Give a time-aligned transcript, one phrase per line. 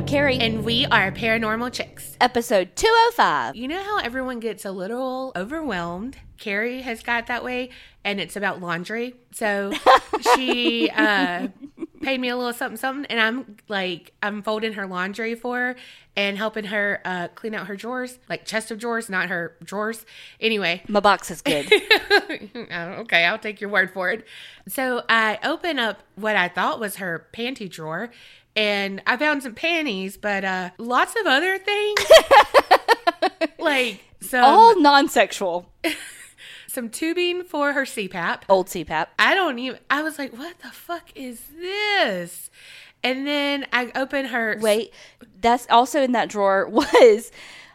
[0.00, 0.40] I'm Donna, And I'm Kerri.
[0.40, 2.16] and we are Paranormal Chicks.
[2.22, 3.54] episode 205.
[3.54, 6.16] You know how everyone gets a little overwhelmed?
[6.38, 7.68] Carrie has got that way,
[8.02, 9.14] and it's about laundry.
[9.32, 9.72] So
[10.34, 11.48] she uh,
[12.00, 15.76] paid me a little something, something, and I'm like, I'm folding her laundry for her
[16.16, 20.06] and helping her uh, clean out her drawers, like chest of drawers, not her drawers.
[20.40, 21.70] Anyway, My box is good.
[22.30, 24.24] Okay, I'll take your word for it.
[24.68, 28.10] So I open up what I thought was her panty drawer,
[28.56, 32.00] and I found some panties, but uh, lots of other things,
[33.58, 35.70] like some All non sexual.
[36.66, 38.42] some tubing for her CPAP.
[38.48, 39.08] Old CPAP.
[39.18, 39.78] I don't even.
[39.90, 42.50] I was like, "What the fuck is this?"
[43.02, 44.58] And then I open her.
[44.60, 44.92] Wait,
[45.40, 47.30] that's also in that drawer was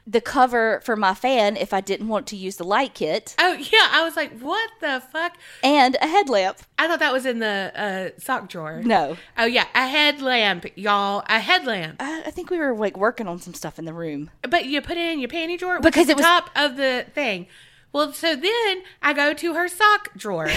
[0.08, 3.54] the cover for my fan if I didn't want to use the light kit Oh
[3.54, 6.60] yeah, I was like, "What the fuck?" and a headlamp.
[6.78, 8.82] I thought that was in the uh, sock drawer.
[8.84, 9.18] No.
[9.38, 11.24] Oh yeah, a headlamp, y'all.
[11.28, 11.96] A headlamp.
[12.00, 14.30] I, I think we were like working on some stuff in the room.
[14.48, 17.48] But you put it in your panty drawer Because it was- top of the thing.
[17.92, 20.50] Well, so then I go to her sock drawer.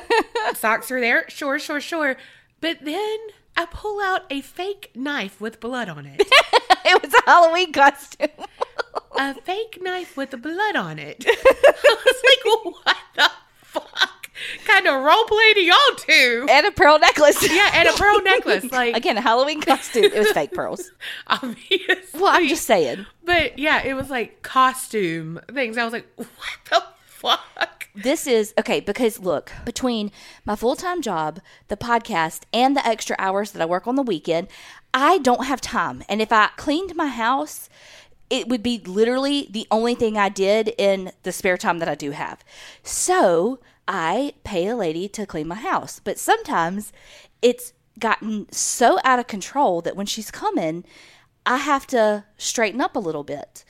[0.54, 2.16] Socks are there, sure, sure, sure.
[2.60, 3.16] But then
[3.56, 6.22] I pull out a fake knife with blood on it.
[6.96, 8.28] it was a Halloween costume.
[9.18, 11.24] a fake knife with blood on it.
[11.28, 13.30] I was like, what the
[13.62, 14.12] fuck?
[14.66, 15.76] Kind of role play do y'all
[16.06, 16.46] do?
[16.50, 17.42] and a pearl necklace.
[17.50, 18.66] Yeah, and a pearl necklace.
[18.70, 20.04] Like, Again, a Halloween costume.
[20.04, 20.90] It was fake pearls.
[21.26, 21.86] obviously.
[22.14, 23.06] Well, I'm just saying.
[23.24, 25.78] But yeah, it was like costume things.
[25.78, 26.28] I was like, what
[26.70, 26.84] the
[27.16, 27.88] fuck?
[27.94, 30.12] This is okay because look, between
[30.44, 34.02] my full time job, the podcast, and the extra hours that I work on the
[34.02, 34.48] weekend,
[34.92, 36.04] I don't have time.
[36.08, 37.68] And if I cleaned my house,
[38.28, 41.94] it would be literally the only thing I did in the spare time that I
[41.94, 42.44] do have.
[42.82, 46.00] So I pay a lady to clean my house.
[46.02, 46.92] But sometimes
[47.40, 50.84] it's gotten so out of control that when she's coming,
[51.46, 53.64] I have to straighten up a little bit.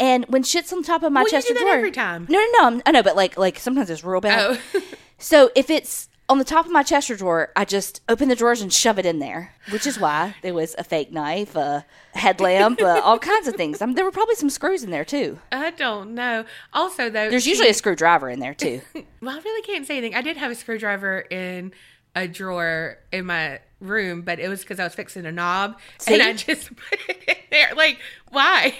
[0.00, 2.26] And when shit's on top of my Well, you chest do that drawer, every time.
[2.28, 2.82] No, no, no.
[2.86, 4.58] I know, but like, like sometimes it's real bad.
[4.74, 4.80] Oh.
[5.20, 8.60] So if it's on the top of my chest drawer, I just open the drawers
[8.62, 12.80] and shove it in there, which is why there was a fake knife, a headlamp,
[12.80, 13.82] uh, all kinds of things.
[13.82, 15.40] I mean, there were probably some screws in there too.
[15.50, 16.44] I don't know.
[16.72, 18.80] Also, though, There's she- usually a screwdriver in there too.
[19.20, 20.14] Well, I really can't say anything.
[20.14, 21.72] I did have a screwdriver in
[22.14, 26.14] a drawer in my room, but it was because I was fixing a knob, See?
[26.14, 27.70] and I just put it in there.
[27.74, 27.98] Like,
[28.30, 28.78] why?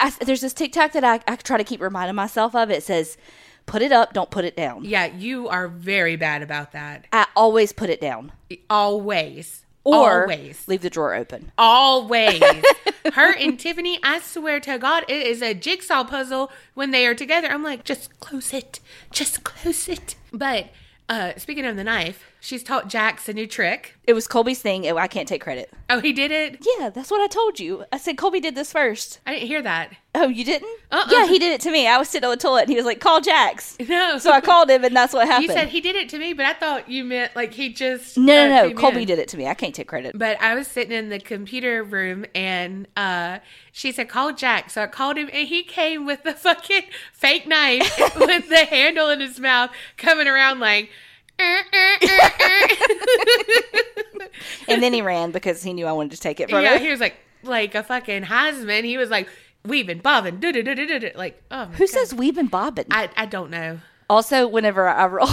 [0.00, 2.70] I, there's this TikTok that I, I try to keep reminding myself of.
[2.70, 3.16] It says,
[3.66, 7.06] "Put it up, don't put it down." yeah, you are very bad about that.
[7.12, 8.32] I always put it down,
[8.70, 9.64] Always.
[9.84, 10.66] or always.
[10.68, 11.50] leave the drawer open.
[11.58, 12.42] Always.
[13.14, 17.14] Her and Tiffany, I swear to God, it is a jigsaw puzzle when they are
[17.14, 17.48] together.
[17.48, 18.80] I'm like, just close it.
[19.10, 20.14] Just close it.
[20.32, 20.68] But
[21.08, 23.94] uh speaking of the knife, she's taught Jax a new trick.
[24.04, 24.88] It was Colby's thing.
[24.90, 25.70] I can't take credit.
[25.90, 26.66] Oh, he did it?
[26.78, 27.84] Yeah, that's what I told you.
[27.92, 29.20] I said Colby did this first.
[29.26, 29.94] I didn't hear that.
[30.14, 30.68] Oh, you didn't?
[30.90, 31.06] Uh-uh.
[31.10, 31.86] Yeah, he did it to me.
[31.86, 34.18] I was sitting on the toilet and he was like, "Call Jax." No.
[34.18, 35.48] So I called him, and that's what happened.
[35.48, 38.18] You said he did it to me, but I thought you meant like he just
[38.18, 38.74] no, uh, no, no.
[38.74, 39.06] Colby in.
[39.06, 39.46] did it to me.
[39.46, 40.18] I can't take credit.
[40.18, 43.38] But I was sitting in the computer room and uh,
[43.72, 44.70] she said, call Jack.
[44.70, 49.08] So I called him and he came with the fucking fake knife with the handle
[49.10, 50.90] in his mouth coming around like.
[54.68, 56.82] And then he ran because he knew I wanted to take it from yeah, him.
[56.82, 58.84] he was like, like a fucking Heisman.
[58.84, 59.28] He was like,
[59.64, 61.10] weaving, bobbing, do do do.
[61.14, 61.88] Like, oh, Who God.
[61.88, 62.86] says we've been bobbing?
[62.90, 63.80] I, I don't know.
[64.10, 65.28] also, whenever I roll,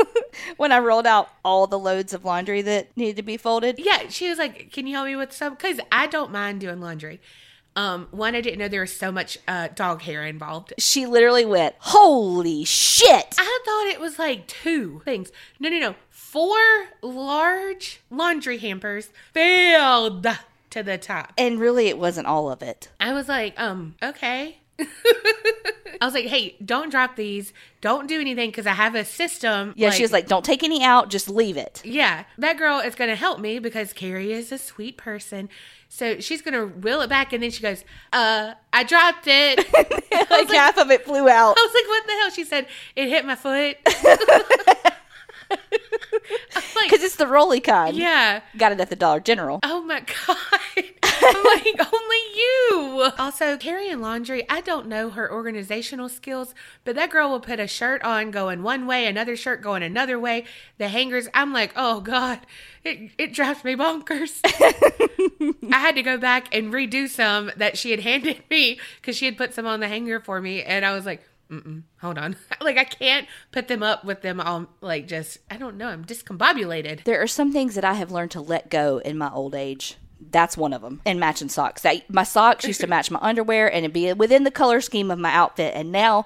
[0.56, 4.08] when I rolled out all the loads of laundry that needed to be folded, Yeah,
[4.08, 7.20] she was like, "Can you help me with some?" Because I don't mind doing laundry.
[7.76, 10.72] Um, one, I didn't know there was so much uh, dog hair involved.
[10.78, 15.30] she literally went, "Holy shit!" I thought it was like two things.
[15.60, 15.94] No, no, no.
[16.10, 16.56] Four
[17.02, 20.26] large laundry hampers filled
[20.70, 21.32] to the top.
[21.38, 22.88] And really, it wasn't all of it.
[22.98, 24.58] I was like, um, okay.
[24.78, 27.52] I was like, hey, don't drop these.
[27.80, 29.72] Don't do anything because I have a system.
[29.76, 31.08] Yeah, she was like, "Don't take any out.
[31.08, 34.58] Just leave it." yeah, that girl is going to help me because Kerri is a
[34.58, 35.48] sweet person.
[35.88, 37.32] So she's going to wheel it back.
[37.32, 39.66] And then she goes, uh, I dropped it.
[40.12, 41.56] I like half of it flew out.
[41.58, 42.30] I was like, what the hell?
[42.30, 43.76] She said, it hit my foot.
[45.50, 47.96] I like, Because it's the rolly kind.
[47.96, 48.40] yeah.
[48.56, 49.60] Got it at the Dollar General.
[49.62, 50.36] Oh my god.
[50.76, 53.10] I'm like, only you.
[53.18, 56.54] Also, carrying laundry, I don't know her organizational skills,
[56.84, 60.18] but that girl will put a shirt on going one way, another shirt going another
[60.18, 60.44] way.
[60.78, 62.40] The hangers, I'm like, oh god,
[62.84, 64.40] it, it drives me bonkers.
[65.72, 69.24] I had to go back and redo some that she had handed me because she
[69.26, 72.36] had put some on the hanger for me, and I was like, Mm-mm, hold on.
[72.60, 76.04] like, I can't put them up with them all, like, just, I don't know, I'm
[76.04, 77.04] discombobulated.
[77.04, 79.96] There are some things that I have learned to let go in my old age.
[80.30, 81.02] That's one of them.
[81.04, 81.82] And matching socks.
[81.82, 85.10] That, my socks used to match my underwear and it'd be within the color scheme
[85.10, 85.74] of my outfit.
[85.74, 86.24] And now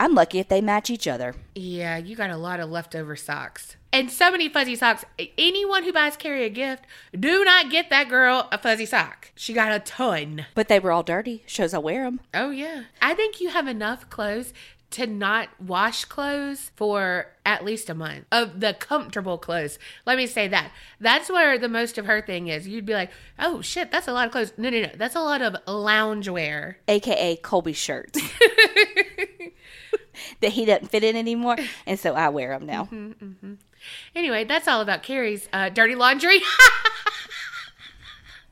[0.00, 1.34] I'm lucky if they match each other.
[1.54, 3.76] Yeah, you got a lot of leftover socks.
[3.92, 5.04] And so many fuzzy socks.
[5.38, 6.84] Anyone who buys Kerri a gift,
[7.18, 9.30] do not get that girl a fuzzy sock.
[9.34, 10.46] She got a ton.
[10.54, 11.42] But they were all dirty.
[11.46, 12.20] Shows I wear them.
[12.34, 12.84] Oh, yeah.
[13.00, 14.52] I think you have enough clothes
[14.90, 19.78] to not wash clothes for at least a month of the comfortable clothes.
[20.06, 20.72] Let me say that.
[20.98, 22.66] That's where the most of her thing is.
[22.66, 24.52] You'd be like, oh shit, that's a lot of clothes.
[24.56, 24.90] No, no, no.
[24.94, 26.76] That's a lot of loungewear.
[26.88, 28.18] AKA Colby shirts.
[30.40, 31.56] that he doesn't fit in anymore.
[31.86, 32.84] And so I wear them now.
[32.84, 33.47] Mm-hmm, mm-hmm.
[34.14, 36.40] Anyway, that's all about Kerri's uh, dirty laundry.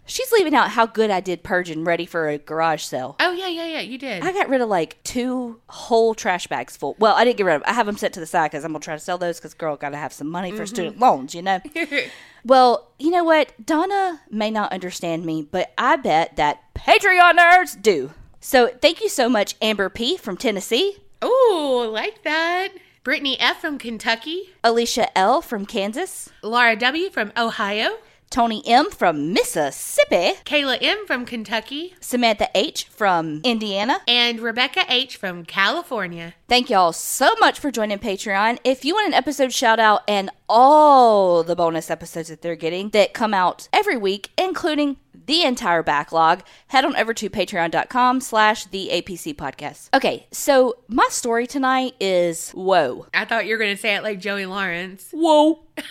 [0.08, 3.16] She's leaving out how good I did purging ready for a garage sale.
[3.18, 3.80] oh, yeah, yeah, yeah.
[3.80, 4.22] You did.
[4.22, 6.94] I got rid of like two whole trash bags full.
[7.00, 7.70] Well, I didn't get rid of them.
[7.70, 9.38] I have them set to the side because I'm going to try to sell those
[9.38, 11.60] because, girl, got to have some money for student loans, you know?
[12.44, 13.52] well, you know what?
[13.64, 18.12] Donna may not understand me, but I bet that Patreoners do.
[18.38, 20.16] So thank you so much, Amber P.
[20.16, 22.68] from Tennessee, oh, like that.
[23.06, 23.60] Brittany F.
[23.60, 24.50] from Kentucky.
[24.64, 25.40] Alicia L.
[25.40, 27.08] from Kansas, Laura W.
[27.08, 27.98] from Ohio.
[28.30, 28.90] Tony M.
[28.90, 31.06] from Mississippi, Kayla M.
[31.06, 31.94] from Kentucky.
[32.00, 32.88] Samantha H.
[32.88, 34.00] from Indiana.
[34.08, 35.16] And Rebecca H.
[35.16, 36.34] from California.
[36.48, 38.58] Thank y'all so much for joining Patreon.
[38.64, 42.90] If you want an episode shout out and all the bonus episodes that they're getting
[42.90, 48.64] that come out every week, including the entire backlog, head on over to patreon.com slash
[48.66, 49.88] the APC podcast.
[49.94, 53.06] Okay, so my story tonight is whoa.
[53.12, 55.08] I thought you were going to say it like Joey Lawrence.
[55.12, 55.60] Whoa.
[55.78, 55.82] Oh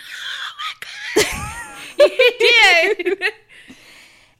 [1.98, 3.22] you did.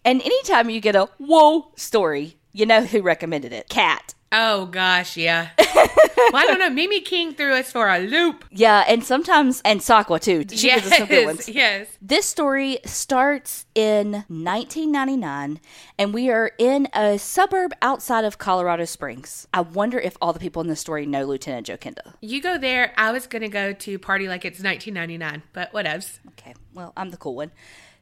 [0.04, 3.68] And anytime you get a whoa story, you know who recommended it.
[3.68, 4.14] Cat.
[4.32, 5.50] Oh, gosh, yeah.
[5.58, 6.70] well, I don't know.
[6.70, 8.44] Mimi King threw us for a loop.
[8.50, 10.44] Yeah, and sometimes, and Sakwa too.
[10.54, 11.48] She gives us some good ones.
[11.48, 11.88] yes.
[12.00, 15.60] This story starts in 1999,
[15.98, 19.46] and we are in a suburb outside of Colorado Springs.
[19.52, 22.14] I wonder if all the people in this story know Lieutenant Joe Kenda.
[22.20, 22.92] You go there.
[22.96, 26.18] I was going to go to party like it's 1999, but whatevs.
[26.32, 27.50] Okay, well, I'm the cool one.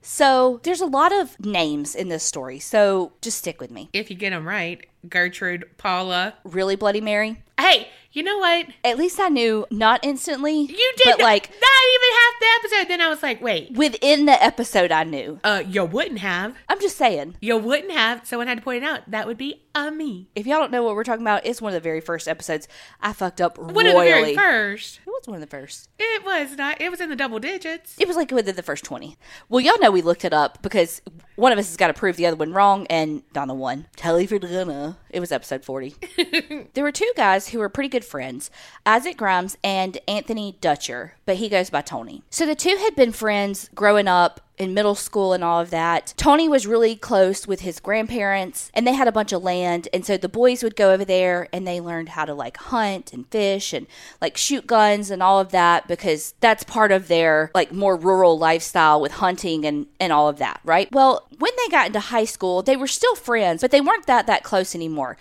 [0.06, 3.88] So there's a lot of names in this story, so just stick with me.
[3.94, 4.86] If you get them right.
[5.08, 6.34] Gertrude, Paula.
[6.44, 7.42] Really, Bloody Mary?
[7.58, 8.66] Hey, you know what?
[8.84, 10.60] At least I knew not instantly.
[10.60, 12.46] You did but like not even half the
[12.76, 12.88] episode.
[12.88, 15.40] Then I was like, wait, within the episode, I knew.
[15.44, 16.54] uh, you wouldn't have.
[16.68, 17.36] I'm just saying.
[17.40, 18.26] You wouldn't have.
[18.26, 19.10] Someone had to point it out.
[19.10, 20.28] That would be a me.
[20.36, 22.68] If y'all don't know what we're talking about, it's one of the very first episodes.
[23.00, 23.88] I fucked up One royally.
[23.88, 25.00] of the very first.
[25.04, 25.88] It was one of the first.
[25.98, 26.80] It was not.
[26.80, 27.96] It was in the double digits.
[27.98, 29.16] It was like within the first 20.
[29.48, 31.02] Well, y'all know we looked it up because
[31.34, 33.86] one of us has got to prove the other one wrong, and Donna won.
[33.96, 34.96] Telly for Donna.
[35.10, 35.94] It was episode 40.
[36.74, 38.50] there were two guys who were pretty good friends
[38.86, 42.22] Isaac Grimes and Anthony Dutcher, but he goes by Tony.
[42.30, 46.14] So the two had been friends growing up in middle school and all of that.
[46.16, 49.88] Tony was really close with his grandparents and they had a bunch of land.
[49.92, 53.12] And so the boys would go over there and they learned how to like hunt
[53.12, 53.86] and fish and
[54.20, 58.38] like shoot guns and all of that because that's part of their like more rural
[58.38, 60.90] lifestyle with hunting and, and all of that, right?
[60.92, 64.26] Well, when they got into high school, they were still friends, but they weren't that
[64.26, 65.16] that close anymore.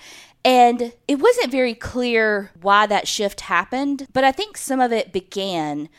[0.46, 5.14] And it wasn't very clear why that shift happened, but I think some of it
[5.14, 5.90] began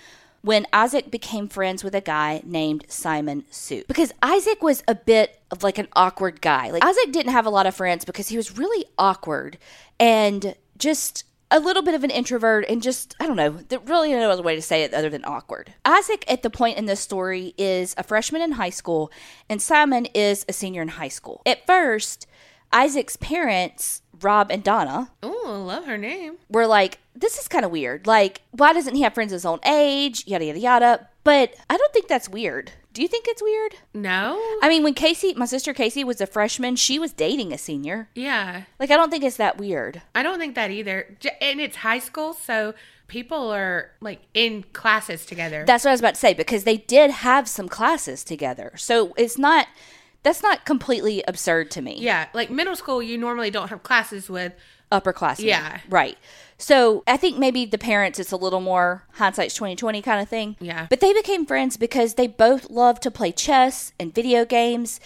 [0.42, 3.84] when Isaac became friends with a guy named Simon Sue.
[3.88, 6.70] Because Isaac was a bit of like an awkward guy.
[6.70, 9.56] Like Isaac didn't have a lot of friends because he was really awkward
[9.98, 14.30] and just a little bit of an introvert and just I don't know, really no
[14.30, 15.72] other way to say it other than awkward.
[15.86, 19.10] Isaac at the point in this story is a freshman in high school
[19.48, 21.40] and Simon is a senior in high school.
[21.46, 22.26] At first,
[22.70, 26.36] Isaac's parents, Rob and Donna, Oh, I love her name.
[26.50, 28.06] We're like, this is kind of weird.
[28.06, 30.26] Like, why doesn't he have friends his own age?
[30.26, 31.08] Yada, yada, yada.
[31.24, 32.72] But I don't think that's weird.
[32.92, 33.74] Do you think it's weird?
[33.92, 34.40] No.
[34.62, 38.08] I mean, when Casey, my sister Casey, was a freshman, she was dating a senior.
[38.14, 38.62] yeah.
[38.78, 40.02] Like, I don't think it's that weird.
[40.14, 41.16] I don't think that either.
[41.40, 42.74] And it's high school, so
[43.08, 45.64] people are like in classes together.
[45.66, 48.72] That's what I was about to say because they did have some classes together.
[48.76, 49.66] So it's not,
[50.24, 51.96] that's not completely absurd to me.
[52.00, 54.52] yeah, like middle school, you normally don't have classes with.
[54.90, 55.44] upperclassmen.
[55.44, 55.80] Yeah.
[55.88, 56.18] Right.
[56.56, 60.56] So I think maybe the parents, it's a little more hindsight's 2020 kind of thing.
[60.60, 60.86] Yeah.
[60.88, 65.00] But they became friends because they both loved to play chess and video games.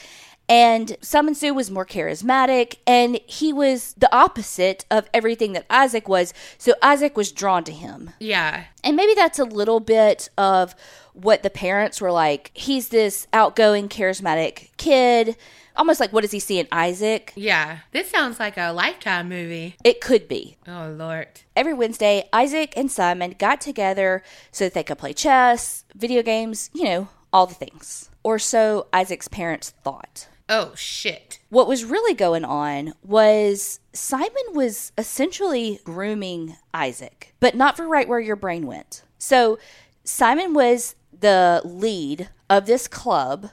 [0.48, 6.08] And Simon Sue was more charismatic and he was the opposite of everything that Isaac
[6.08, 6.32] was.
[6.56, 8.10] So Isaac was drawn to him.
[8.18, 8.64] Yeah.
[8.82, 10.74] And maybe that's a little bit of
[11.12, 12.50] what the parents were like.
[12.54, 15.36] He's this outgoing, charismatic kid.
[15.76, 17.32] Almost like, what does he see in Isaac?
[17.36, 17.80] Yeah.
[17.92, 19.76] This sounds like a lifetime movie.
[19.84, 20.56] It could be.
[20.66, 21.28] Oh, Lord.
[21.54, 26.70] Every Wednesday, Isaac and Simon got together so that they could play chess, video games,
[26.72, 28.10] you know, all the things.
[28.24, 30.26] Or so Isaac's parents thought.
[30.48, 31.40] Oh, shit.
[31.50, 38.08] What was really going on was Simon was essentially grooming Isaac, but not for right
[38.08, 39.02] where your brain went.
[39.18, 39.58] So
[40.04, 43.50] Simon was the lead of this club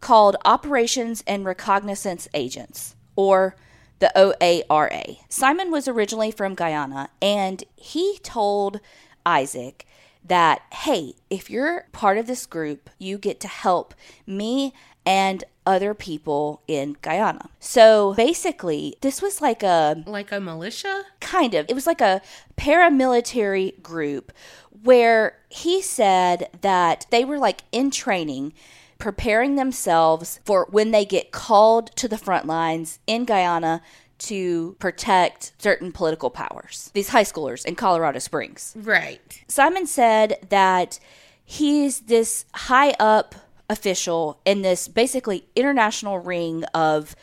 [0.00, 3.56] called Operations and Reconnaissance Agents, or
[3.98, 5.18] the OARA.
[5.28, 8.80] Simon was originally from Guyana, and he told
[9.26, 9.84] Isaac
[10.24, 13.94] that, hey, if you're part of this group, you get to help
[14.26, 14.72] me
[15.08, 17.48] and other people in Guyana.
[17.60, 21.04] So basically, this was like a Like a militia?
[21.20, 22.20] kind of, it was like a
[22.56, 24.32] paramilitary group
[24.82, 28.52] where he said that they were like in training
[28.98, 33.80] preparing themselves for when they get called to the front lines in Guyana
[34.18, 36.90] to protect certain political powers.
[36.92, 38.74] These high schoolers in Colorado Springs.
[38.76, 39.42] Right.
[39.46, 40.98] Simon said that
[41.44, 43.34] he's this high up
[43.70, 47.14] official in this basically international ring of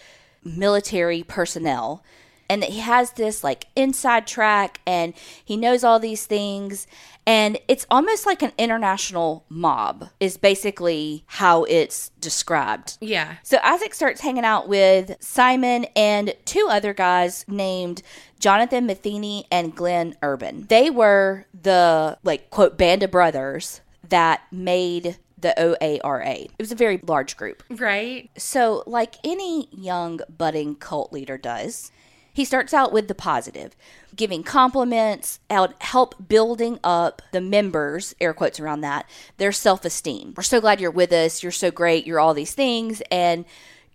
[0.44, 2.04] military personnel
[2.48, 6.86] and that he has this like inside track and he knows all these things
[7.26, 13.38] and it's almost like an international mob is basically how it's described Yeah.
[13.42, 18.04] so Isaac starts hanging out with Simon and two other guys named
[18.40, 20.68] Jonathan Matheny and Glenn Urban.
[20.70, 26.46] They were the like quote band of brothers that made the OARA.
[26.46, 27.64] It was a very large group.
[27.70, 28.30] Right.
[28.38, 31.92] So, like any young budding cult leader does,
[32.34, 33.76] he starts out with the positive,
[34.16, 40.34] giving compliments, out help building up the members, air quotes around that, their self-esteem.
[40.36, 41.42] We're so glad you're with us.
[41.44, 42.06] You're so great.
[42.06, 43.46] You're all these things and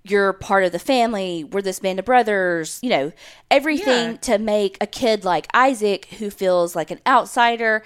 [0.02, 1.44] you're part of the family.
[1.44, 2.78] We're this band of brothers.
[2.82, 3.12] You know,
[3.50, 4.16] everything Yeah.
[4.16, 7.82] to make a kid like Isaac who feels like an outsider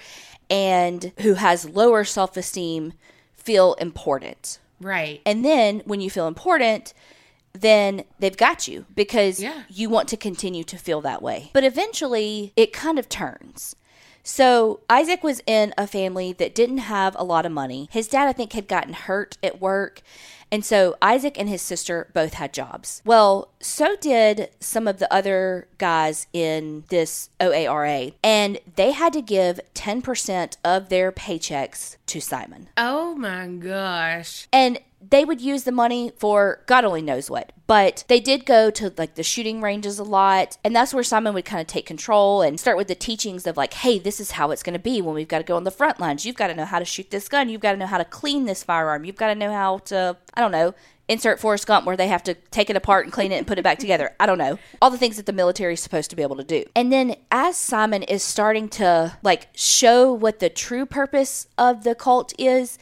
[0.49, 2.93] and who has lower self-esteem
[3.45, 4.59] feel important.
[4.81, 5.21] Right.
[5.25, 6.93] And then when you feel important,
[7.53, 9.63] then they've got you because Yeah.
[9.69, 11.51] you want to continue to feel that way.
[11.53, 13.75] But eventually, it kind of turns.
[14.23, 17.87] So, Isaac was in a family that didn't have a lot of money.
[17.91, 20.01] His dad, I think, had gotten hurt at work.
[20.55, 23.01] And so Isaac and his sister both had jobs.
[23.03, 28.13] Well, so did some of the other guys in this OARA.
[28.23, 32.69] And they had to give 10% of their paychecks to Simon.
[32.77, 34.47] Oh my gosh.
[34.53, 37.51] And they would use the money for God only knows what.
[37.67, 40.57] But they did go to like the shooting ranges a lot.
[40.63, 43.57] And that's where Simon would kind of take control and start with the teachings of
[43.57, 45.63] like, hey, this is how it's going to be when we've got to go on
[45.63, 46.25] the front lines.
[46.25, 47.49] You've got to know how to shoot this gun.
[47.49, 49.03] You've got to know how to clean this firearm.
[49.05, 50.75] You've got to know how to, I don't know,
[51.07, 53.59] insert Forrest Gump where they have to take it apart and clean it and put
[53.59, 54.15] it back together.
[54.19, 54.57] I don't know.
[54.81, 56.65] All the things that the military is supposed to be able to do.
[56.75, 61.95] And then as Simon is starting to like show what the true purpose of the
[61.95, 62.77] cult is,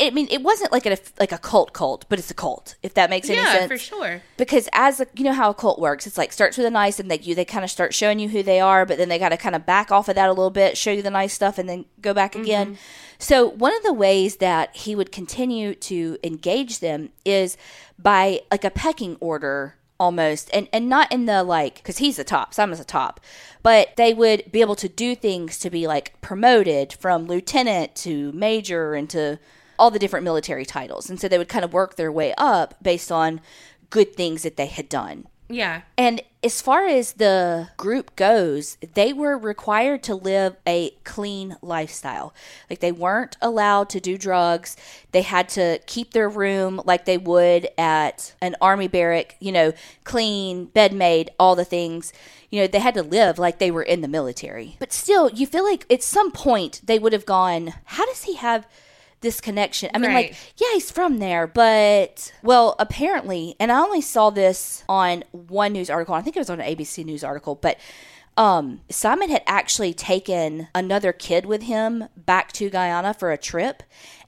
[0.00, 2.76] I- mean, it wasn't like a like a cult cult, but it's a cult.
[2.82, 3.60] If that makes any sense.
[3.62, 4.22] Yeah, for sure.
[4.36, 7.00] because as a, you know how a cult works it's like starts with a nice
[7.00, 9.18] and they you they kind of start showing you who they are but then they
[9.18, 11.32] got to kind of back off of that a little bit show you the nice
[11.32, 13.13] stuff and then go back again mm-hmm.
[13.24, 17.56] So one of the ways that he would continue to engage them is
[17.98, 22.24] by like a pecking order almost and and not in the like because he's the
[22.24, 23.20] top simon's the top
[23.62, 28.32] but they would be able to do things to be like promoted from lieutenant to
[28.32, 29.38] major and to
[29.78, 31.10] all the different military titles.
[31.10, 33.40] And so they would kind of work their way up based on
[33.90, 35.82] good things that they had done Yeah.
[35.98, 42.34] and as far as the group goes, they were required to live a clean lifestyle.
[42.68, 44.76] Like they weren't allowed to do drugs.
[45.12, 49.72] They had to keep their room like they would at an army barrack, you know,
[50.04, 52.12] clean, bed made, all the things.
[52.50, 54.76] You know, they had to live like they were in the military.
[54.78, 58.36] But still, you feel like at some point they would have gone, how does he
[58.36, 58.66] have
[59.24, 59.90] this connection.
[59.92, 60.30] I mean, Right.
[60.30, 65.72] like, yeah, he's from there, but well, apparently, and I only saw this on one
[65.72, 66.14] news article.
[66.14, 67.78] I think it was on an ABC news article, but
[68.36, 73.82] um, Simon had actually taken another kid with him back to Guyana for a trip.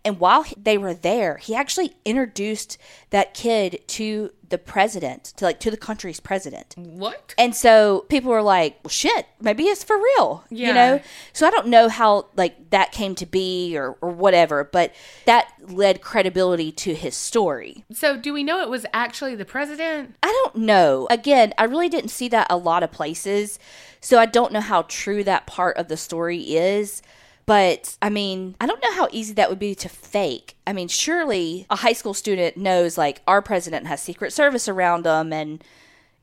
[0.06, 2.78] And while they were there, he actually introduced
[3.10, 6.76] that kid to the president, to like to the country's president.
[6.76, 7.34] What?
[7.36, 10.44] And so people were like, well, shit, maybe it's for real.
[10.48, 11.00] You know?
[11.32, 14.94] So I don't know how like that came to be or, or whatever, but
[15.24, 17.84] that led credibility to his story.
[17.92, 20.14] So, do we know it was actually the president?
[20.22, 21.08] I don't know.
[21.10, 23.58] Again, I really didn't see that a lot of places.
[24.00, 27.02] So I don't know how true that part of the story is.
[27.46, 30.56] But I mean, I don't know how easy that would be to fake.
[30.66, 35.04] I mean, surely a high school student knows like our president has Secret Service around
[35.04, 35.62] them and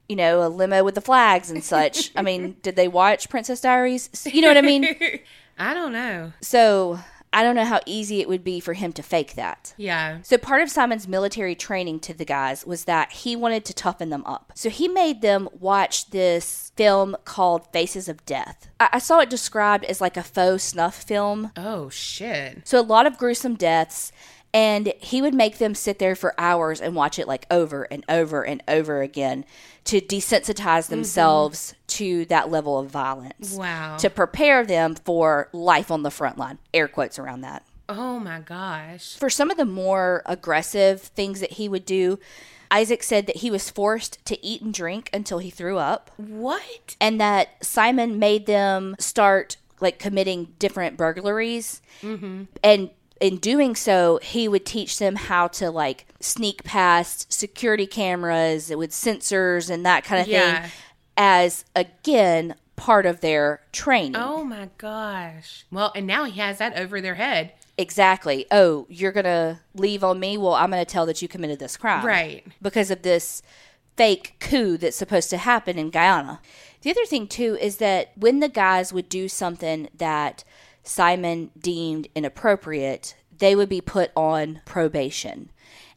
[0.10, 2.12] you know, a limo with the flags and such.
[2.16, 4.10] I mean, did they watch Princess Diaries?
[4.32, 4.86] You know what I mean?
[5.58, 6.34] I don't know.
[6.42, 7.00] So
[7.34, 9.74] I don't know how easy it would be for him to fake that.
[9.78, 10.20] Yeah.
[10.22, 14.10] So, part of Simon's military training to the guys was that he wanted to toughen
[14.10, 14.52] them up.
[14.56, 18.70] So, he made them watch this film called Faces of Death.
[18.80, 21.52] I, I saw it described as like a faux snuff film.
[21.58, 22.68] Oh, shit.
[22.68, 24.12] So, a lot of gruesome deaths.
[24.54, 28.06] And he would make them sit there for hours and watch it like over and
[28.08, 29.46] over and over again
[29.86, 30.92] to desensitize mm-hmm.
[30.92, 33.54] themselves to that level of violence.
[33.54, 33.98] Wow.
[33.98, 36.60] To prepare them for life on the front line.
[36.74, 39.16] Air quotes around that Oh, my gosh.
[39.16, 42.20] for some of the more aggressive things that he would do,
[42.72, 46.96] Isaac said that he was forced to eat and drink until he threw up, What?
[47.02, 51.82] and that Simon made them start like committing different burglaries.
[52.02, 52.44] Mm-hmm.
[52.64, 52.90] And
[53.22, 58.92] in doing so, he would teach them how to like sneak past security cameras with
[58.92, 60.62] sensors and that kind of Yeah.
[60.64, 60.72] thing
[61.16, 64.16] as again part of their training.
[64.16, 65.66] Oh, my gosh.
[65.72, 67.54] Well, and now he has that over their head.
[67.78, 68.46] Exactly.
[68.52, 70.38] Oh, you're going to leave on me?
[70.38, 72.06] Well, I'm going to tell that you committed this crime.
[72.06, 72.44] Right.
[72.62, 73.42] Because of this
[73.96, 76.42] fake coup that's supposed to happen in Guyana.
[76.82, 80.44] The other thing, too, is that when the guys would do something that
[80.84, 85.50] Simon deemed inappropriate, they would be put on probation.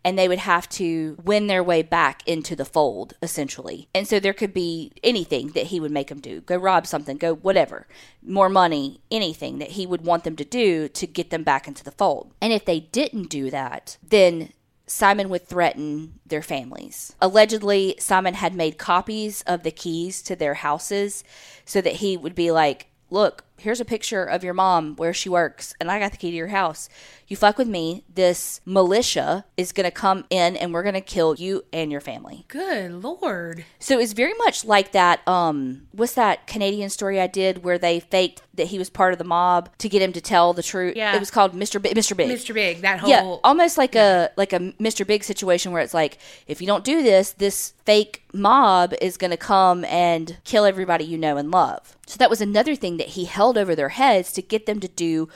[0.05, 3.89] And they would have to win their way back into the fold, essentially.
[3.93, 7.17] And so there could be anything that he would make them do go rob something,
[7.17, 7.89] go whatever,
[8.23, 11.83] more money, anything that he would want them to do to get them back into
[11.83, 12.33] the fold.
[12.41, 14.53] And if they didn't do that, then
[14.87, 17.13] Simon would threaten their families.
[17.21, 21.25] Allegedly, Simon had made copies of the keys to their houses
[21.65, 25.29] so that he would be like, Look, here's a picture of your mom where she
[25.29, 26.89] works, and I got the key to your house.
[27.29, 31.01] You fuck with me, this militia is going to come in and we're going to
[31.01, 32.45] kill you and your family.
[32.47, 33.65] Good Lord.
[33.81, 35.27] So it's very much like that.
[35.27, 39.19] Um, what's that Canadian story I did where they faked that he was part of
[39.19, 40.95] the mob to get him to tell the truth?
[40.95, 41.17] Yeah.
[41.17, 41.83] it was called Mr.
[41.83, 41.97] Big.
[41.97, 42.17] Mr.
[42.17, 42.31] Big.
[42.31, 42.55] Mr.
[42.55, 43.11] Big, that whole.
[43.11, 45.05] Yeah, almost like a like a Mr.
[45.05, 49.31] Big situation where it's like if you don't do this, this fake mob is going
[49.31, 51.97] to come and kill everybody you know and love.
[52.07, 54.89] So that was another thing that he held over their heads to get them to
[54.89, 55.29] do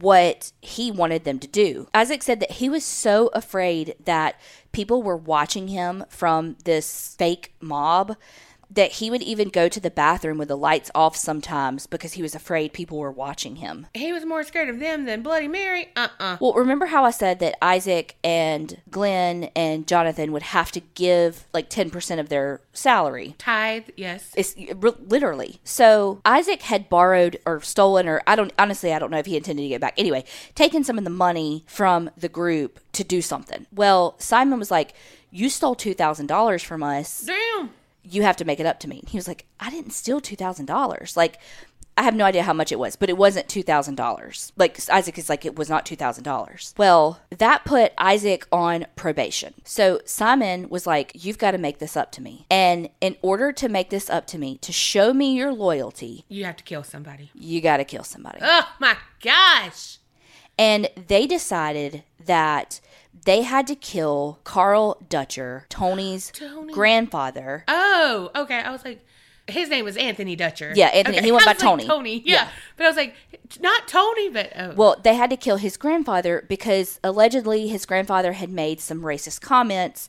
[0.00, 1.86] what he wanted them to do.
[1.92, 4.40] Isaac said that he was so afraid that
[4.72, 8.16] people were watching him from this fake mob
[8.70, 12.22] that he would even go to the bathroom with the lights off sometimes because he
[12.22, 13.86] was afraid people were watching him.
[13.94, 15.88] He was more scared of them than Bloody Mary.
[15.96, 20.70] Uh uh Well, remember how I said that Isaac and Glenn and Jonathan would have
[20.72, 23.34] to give like 10% of their salary?
[23.38, 24.32] Tithe, yes.
[24.36, 25.60] It's literally.
[25.64, 29.36] So Isaac had borrowed or stolen, or I don't, honestly, I don't know if he
[29.36, 29.94] intended to get back.
[29.96, 33.66] Anyway, taken some of the money from the group to do something.
[33.72, 34.92] Well, Simon was like,
[35.30, 37.70] You stole $2,000 from us Damn.
[38.10, 39.00] You have to make it up to me.
[39.00, 41.16] And he was like, I didn't steal two thousand dollars.
[41.16, 41.38] Like,
[41.96, 44.52] I have no idea how much it was, but it wasn't two thousand dollars.
[44.56, 46.72] Like Isaac is like, it was not two thousand dollars.
[46.78, 49.54] Well, that put Isaac on probation.
[49.64, 52.46] So Simon was like, You've got to make this up to me.
[52.50, 56.44] And in order to make this up to me, to show me your loyalty, You
[56.44, 57.30] have to kill somebody.
[57.34, 58.38] you got to kill somebody.
[58.42, 59.98] Oh my gosh.
[60.56, 62.80] And they decided that
[63.24, 66.72] they had to kill Carl Dutcher, Tony's Tony.
[66.72, 67.64] grandfather.
[67.68, 68.58] Oh, okay.
[68.58, 69.04] I was like,
[69.46, 70.72] his name was Anthony Dutcher.
[70.74, 71.18] Yeah, Anthony.
[71.18, 71.26] Okay.
[71.26, 71.86] He went by like, Tony.
[71.86, 72.22] Tony.
[72.24, 72.34] Yeah.
[72.34, 72.48] Yeah.
[72.76, 73.14] But I was like,
[73.60, 74.74] not Tony, but oh.
[74.74, 79.40] Well, they had to kill his grandfather because allegedly his grandfather had made some racist
[79.40, 80.08] comments.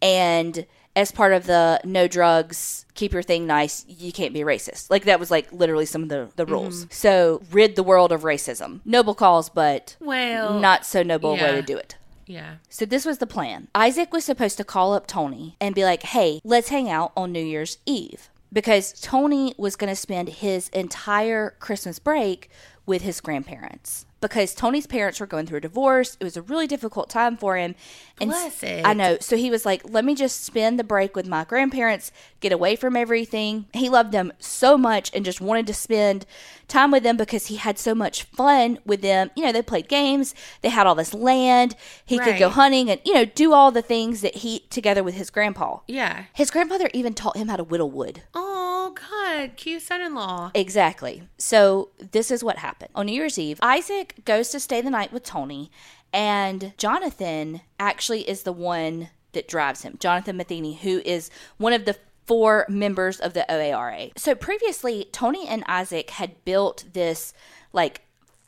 [0.00, 4.90] And as part of the no drugs, keep your thing nice, you can't be racist.
[4.90, 6.84] Like that was like literally some of the, the rules.
[6.84, 6.92] Mm-hmm.
[6.92, 8.80] So rid the world of racism.
[8.84, 11.96] Noble cause, but well, not so noble a way to do it.
[12.26, 12.56] Yeah.
[12.68, 13.68] So this was the plan.
[13.74, 17.32] Isaac was supposed to call up Tony and be like, "Hey, let's hang out on
[17.32, 22.48] New Year's Eve." Because Tony was going to spend his entire Christmas break
[22.86, 24.06] with his grandparents.
[24.28, 26.16] Because Tony's parents were going through a divorce.
[26.20, 27.74] It was a really difficult time for him.
[28.20, 28.86] And Bless it.
[28.86, 29.18] I know.
[29.20, 32.76] So he was like, let me just spend the break with my grandparents, get away
[32.76, 33.66] from everything.
[33.72, 36.26] He loved them so much and just wanted to spend
[36.68, 39.30] time with them because he had so much fun with them.
[39.36, 41.76] You know, they played games, they had all this land.
[42.04, 45.14] He could go hunting and, you know, do all the things that he, together with
[45.14, 45.80] his grandpa.
[45.86, 46.24] Yeah.
[46.32, 48.22] His grandfather even taught him how to whittle wood.
[48.34, 48.55] Oh
[48.86, 50.52] Oh, God, cute son-in-law.
[50.54, 51.24] Exactly.
[51.38, 52.90] So this is what happened.
[52.94, 55.72] On New Year's Eve, Isaac goes to stay the night with Tony,
[56.12, 59.96] and Jonathan actually is the one that drives him.
[59.98, 61.96] Jonathan Matheny, who is one of the
[62.26, 64.12] four members of the OARA.
[64.16, 67.34] So previously, Tony and Isaac had built this
[67.72, 68.02] like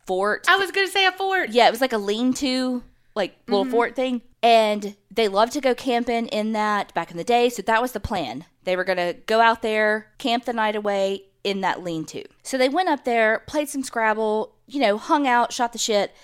[0.06, 0.46] fort.
[0.48, 1.50] I was gonna say a fort.
[1.50, 2.84] Yeah, it was like a lean-to,
[3.16, 3.72] like little mm-hmm.
[3.72, 4.22] fort thing.
[4.42, 7.48] And they loved to go camping in that back in the day.
[7.48, 8.44] So that was the plan.
[8.64, 12.24] They were going to go out there, camp the night away in that lean-to.
[12.42, 16.14] So they went up there, played some Scrabble, you know, hung out, shot the shit.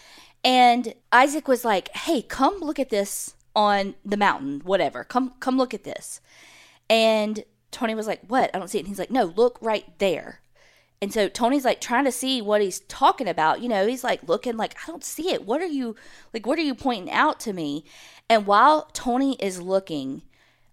[0.45, 5.03] And Isaac was like, "Hey, come look at this on the mountain, whatever.
[5.03, 6.21] Come come look at this."
[6.91, 8.51] And Tony was like, "What?
[8.53, 10.41] I don't see it." And he's like, "No, look right there."
[11.03, 13.61] And so Tony's like trying to see what he's talking about.
[13.61, 15.45] You know, he's like looking like, "I don't see it.
[15.45, 15.97] What are you
[16.33, 17.85] like what are you pointing out to me?"
[18.29, 20.23] And while Tony is looking,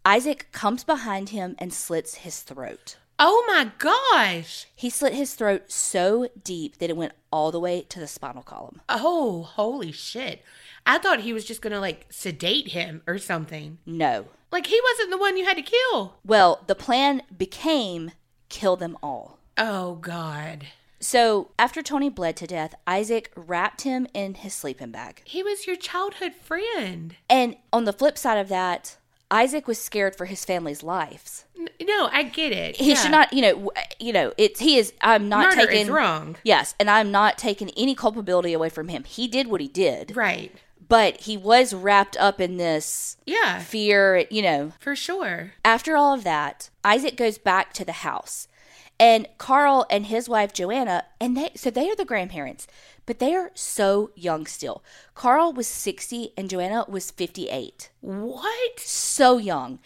[0.06, 2.98] Isaac comes behind him and slits his throat.
[3.24, 4.66] Oh my gosh.
[4.76, 8.42] He slit his throat so deep that it went all the way to the spinal
[8.42, 8.82] column.
[8.90, 10.44] Oh, holy shit.
[10.88, 13.78] I thought he was just going to like sedate him or something.
[13.86, 14.26] No.
[14.52, 16.16] Like he wasn't the one you had to kill.
[16.26, 18.12] Well, the plan became
[18.50, 19.38] kill them all.
[19.64, 20.66] Oh, God.
[21.00, 25.22] So, after Tony bled to death, Isaac wrapped him in his sleeping bag.
[25.26, 27.16] He was your childhood friend.
[27.30, 28.98] And on the flip side of that,
[29.30, 31.46] Isaac was scared for his family's lives.
[31.82, 32.76] No, I get it.
[32.78, 32.96] He Yeah.
[32.96, 36.36] should not, you know, you know, it's he is I'm not Murder taking is wrong.
[36.44, 39.04] Yes, and I'm not taking any culpability away from him.
[39.06, 40.52] He did what he did, Right.
[40.90, 44.74] but he was wrapped up in this Yeah, fear, you know.
[44.80, 45.54] for sure.
[45.64, 48.48] After all of that, Isaac goes back to the house.
[49.02, 52.68] And Carl and his wife Joanna, and they so they are the grandparents,
[53.08, 54.84] but they are so young still.
[55.16, 57.90] Carl was 60 and Joanna was 58.
[58.02, 58.80] What?
[58.80, 59.80] So young.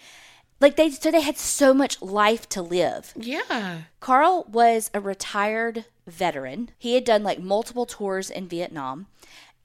[0.60, 3.13] Like they so they had so much life to live.
[3.15, 3.84] Yeah.
[4.01, 6.71] Carl was a retired veteran.
[6.78, 9.08] He had done like multiple tours in Vietnam.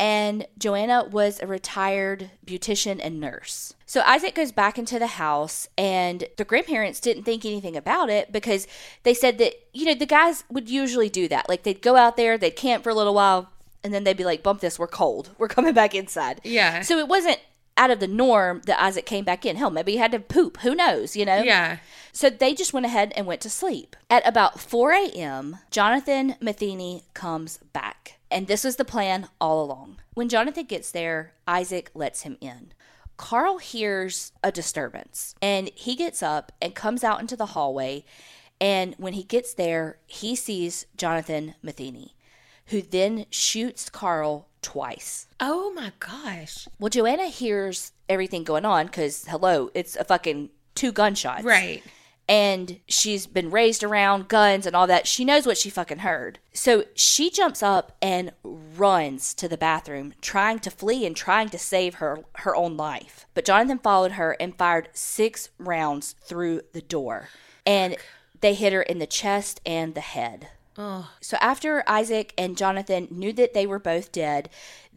[0.00, 3.74] And Joanna was a retired beautician and nurse.
[3.84, 8.32] So Isaac goes back into the house, and the grandparents didn't think anything about it
[8.32, 8.66] because
[9.02, 11.50] they said that, you know, the guys would usually do that.
[11.50, 13.50] Like they'd go out there, they'd camp for a little while,
[13.84, 15.30] and then they'd be like, bump this, we're cold.
[15.38, 16.40] We're coming back inside.
[16.44, 16.80] Yeah.
[16.80, 17.38] So it wasn't
[17.76, 19.56] out of the norm that Isaac came back in.
[19.56, 20.60] Hell, maybe he had to poop.
[20.60, 21.42] Who knows, you know?
[21.42, 21.78] Yeah.
[22.12, 23.96] So they just went ahead and went to sleep.
[24.08, 28.19] At about 4 a.m., Jonathan Matheny comes back.
[28.30, 29.98] And this was the plan all along.
[30.14, 32.72] When Jonathan gets there, Isaac lets him in.
[33.16, 38.04] Carl hears a disturbance and he gets up and comes out into the hallway.
[38.60, 42.14] And when he gets there, he sees Jonathan Matheny,
[42.66, 45.26] who then shoots Carl twice.
[45.38, 46.68] Oh my gosh.
[46.78, 51.82] Well, Joanna hears everything going on because, hello, it's a fucking two gunshots Right.
[52.30, 55.08] And she's been raised around guns and all that.
[55.08, 56.38] She knows what she fucking heard.
[56.52, 61.58] So she jumps up and runs to the bathroom, trying to flee and trying to
[61.58, 63.26] save her her own life.
[63.34, 67.30] But Jonathan followed her and fired six rounds through the door,
[67.66, 67.96] and
[68.40, 70.50] they hit her in the chest and the head.
[70.78, 71.10] Oh.
[71.20, 74.48] So after Isaac and Jonathan knew that they were both dead,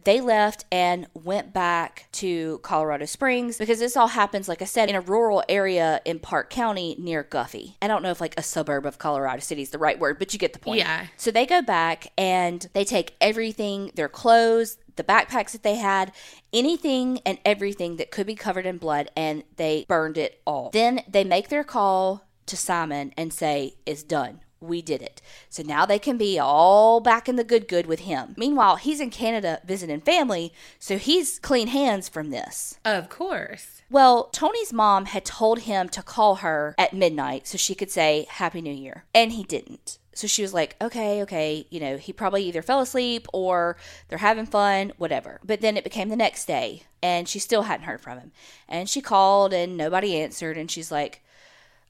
[0.04, 4.88] they left and went back to Colorado Springs because this all happens, like I said,
[4.88, 7.76] in a rural area in Park County near Guffey.
[7.82, 10.32] I don't know if like a suburb of Colorado City is the right word, but
[10.32, 10.78] you get the point.
[10.78, 11.06] Yeah.
[11.16, 16.12] So they go back and they take everything, their clothes, the backpacks that they had,
[16.52, 20.70] anything and everything that could be covered in blood, and they burned it all.
[20.70, 24.40] Then they make their call to Simon and say, It's done.
[24.66, 25.20] We did it.
[25.48, 28.34] So now they can be all back in the good good with him.
[28.36, 32.78] Meanwhile, he's in Canada visiting family, so he's clean hands from this.
[32.84, 33.82] Of course.
[33.90, 38.26] Well, Tony's mom had told him to call her at midnight so she could say
[38.28, 39.04] Happy New Year.
[39.14, 39.98] And he didn't.
[40.14, 43.76] So she was like, okay, okay, you know, he probably either fell asleep or
[44.08, 45.40] they're having fun, whatever.
[45.44, 48.32] But then it became the next day and she still hadn't heard from him.
[48.68, 50.56] And she called and nobody answered.
[50.56, 51.23] And she's like,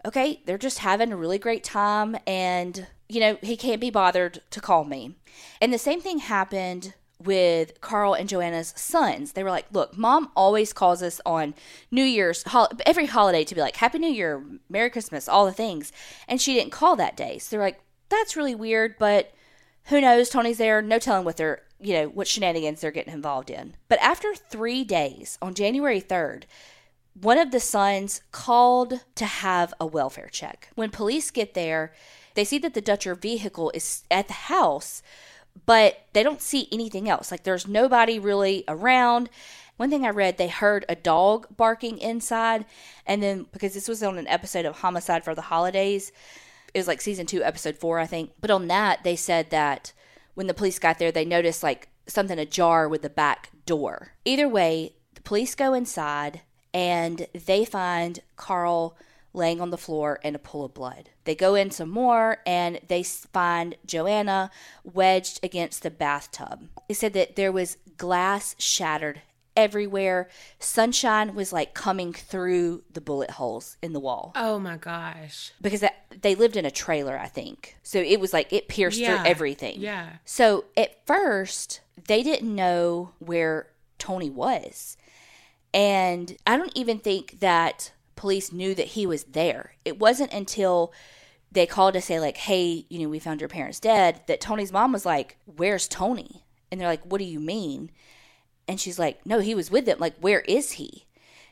[0.05, 4.41] okay, they're just having a really great time and, you know, he can't be bothered
[4.51, 5.17] to call me.
[5.61, 9.33] And the same thing happened with Carl and Joanna's sons.
[9.33, 11.55] They were like, look, mom always calls us on
[11.91, 12.45] New Year's,
[12.85, 15.91] every holiday to be like, Happy New Year, Merry Christmas, all the things.
[16.29, 17.39] And she didn't call that day.
[17.39, 19.33] So they're like, that's really weird, but
[19.85, 20.29] who knows?
[20.29, 23.75] Tony's there, no telling what they're, you know, what shenanigans they're getting involved in.
[23.89, 26.45] But after three days, on January 3rd,
[27.21, 30.69] one of the sons called to have a welfare check.
[30.75, 31.93] When police get there,
[32.35, 35.03] they see that the Dutcher vehicle is at the house,
[35.67, 37.31] but they don't see anything else.
[37.31, 39.31] Like there's nobody really around.
[39.77, 42.65] One thing I read, they heard a dog barking inside,
[43.07, 46.13] and then because this was on an episode of Homicide for the Holidays,
[46.73, 48.33] it was like season two, episode four, I think.
[48.41, 49.93] But on that, they said that
[50.35, 54.13] when the police got there, they noticed like something ajar with the back door.
[54.25, 56.43] Either way, the police go inside
[56.75, 58.97] and they find Carl
[59.33, 61.09] laying on the floor in a pool of blood.
[61.25, 64.51] They go in some more and they find Joanna
[64.85, 66.69] wedged against the bathtub.
[66.89, 69.23] They said that there was glass shattered
[69.57, 70.29] everywhere.
[70.59, 75.53] Sunshine was like coming through the bullet holes in the wall Oh my gosh.
[75.61, 77.77] because that, they lived in a trailer, I think.
[77.83, 79.19] So it was like it pierced Yeah.
[79.23, 79.81] through everything.
[79.81, 80.11] Yeah.
[80.25, 84.97] So at first, they didn't know where Tony was.
[85.75, 89.75] And I don't even think that police knew that he was there.
[89.85, 90.93] It wasn't until
[91.51, 94.73] they called to say, like, hey, you know, we found your parents dead, that Tony's
[94.73, 96.45] mom was like, where's Tony?
[96.71, 97.91] And they're like, what do you mean?
[98.67, 99.99] And she's like, no, he was with them.
[99.99, 101.07] Like, where is he?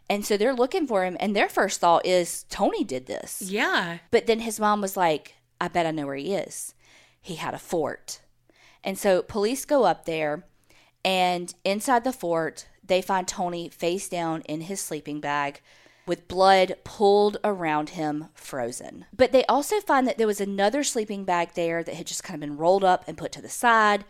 [0.08, 1.16] And so they're looking for him.
[1.20, 3.42] And their first thought is, Tony did this.
[3.42, 3.98] Yeah.
[4.10, 6.74] But then his mom was like, I bet I know where he is.
[7.20, 8.20] He had a fort.
[8.82, 10.44] And so police go up there,
[11.04, 15.62] and inside the fort, they find Tony face down in his sleeping bag
[16.06, 19.06] with blood pulled around him, frozen.
[19.16, 22.34] But they also find that there was another sleeping bag there that had just kind
[22.34, 24.04] of been rolled up and put to the side.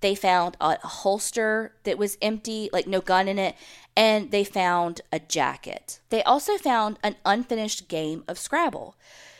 [0.00, 3.54] They found a holster that was empty, like no gun in it,
[3.96, 6.00] and they found a jacket.
[6.08, 8.96] They also found an unfinished game of Scrabble.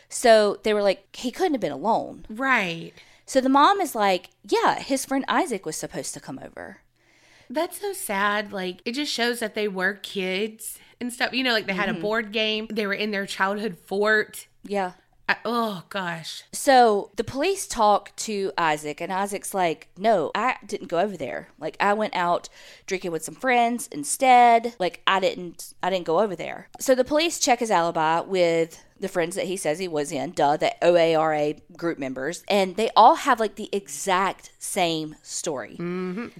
[0.07, 2.25] So they were like, he couldn't have been alone.
[2.29, 2.93] Right.
[3.25, 6.81] So the mom is like, yeah, his friend Isaac was supposed to come over.
[7.53, 8.51] That's so sad.
[8.51, 11.33] Like, it just shows that they were kids and stuff.
[11.33, 12.01] You know, like they had a mm-hmm.
[12.01, 14.47] board game, they were in their childhood fort.
[14.63, 14.93] Yeah.
[15.29, 16.43] I, oh, gosh.
[16.51, 21.49] So the police talk to Isaac, and Isaac's like, No, I didn't go over there.
[21.59, 22.49] Like I went out
[22.87, 24.75] drinking with some friends instead.
[24.79, 26.67] Like I didn't I didn't go over there.
[26.79, 30.31] So the police check his alibi with the friends that he says he was in,
[30.31, 35.75] duh, the OARA group members, and they all have like the exact same story.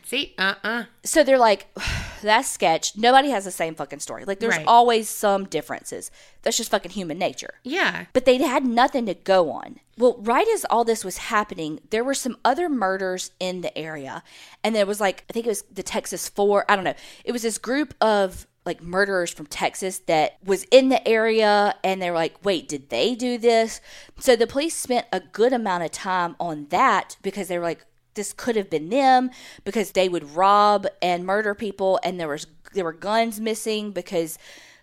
[0.05, 0.33] See?
[0.39, 1.67] Uh uh So they're like,
[2.23, 2.97] that's sketch.
[2.97, 4.25] Nobody has the same fucking story.
[4.25, 4.65] Like there's Right.
[4.67, 6.09] always some differences.
[6.41, 8.05] That's just fucking human nature Yeah.
[8.13, 9.79] but they had nothing to go on.
[9.97, 14.23] Well, right as all this was happening, there were some other murders in the area.
[14.63, 16.65] And there was like, I think it was the Texas Four.
[16.69, 16.95] I don't know.
[17.23, 21.75] It was this group of like murderers from Texas that was in the area.
[21.83, 23.81] And they were like, wait, did they do this?
[24.19, 27.85] So the police spent a good amount of time on that because they were like,
[28.15, 29.31] this could have been them
[29.63, 34.37] because they would rob and murder people and there was there were guns missing because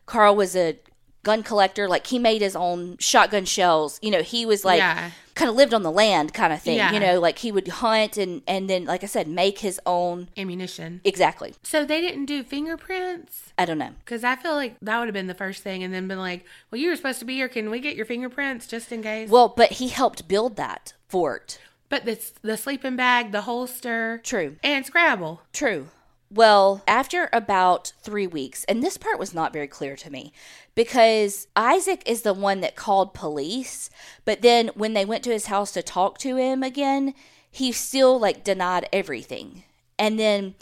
[0.07, 0.79] Carl was a
[1.23, 5.11] gun collector like he made his own shotgun shells you know he was like Yeah.
[5.35, 6.93] kind of lived on the land kind of thing Yeah.
[6.93, 10.29] you know like he would hunt and and then like i said make his own
[10.39, 11.01] Ammunition.
[11.05, 13.53] exactly So they didn't do fingerprints?
[13.59, 15.93] i don't know Because I feel like that would have been the first thing and
[15.93, 17.49] then been like, well, you were supposed to be here.
[17.49, 19.29] Can we get your fingerprints just in case?
[19.29, 21.59] well but he helped build that fort
[21.91, 25.43] but the, the sleeping bag, the holster, true and Scrabble.
[25.53, 25.89] True.
[26.33, 30.33] Well, after about three weeks, and this part was not very clear to me
[30.77, 33.91] because Isaac is the one that called police,
[34.25, 37.15] but then when they went to his house to talk to him again,
[37.51, 39.65] he still like denied everything.
[39.99, 40.55] And then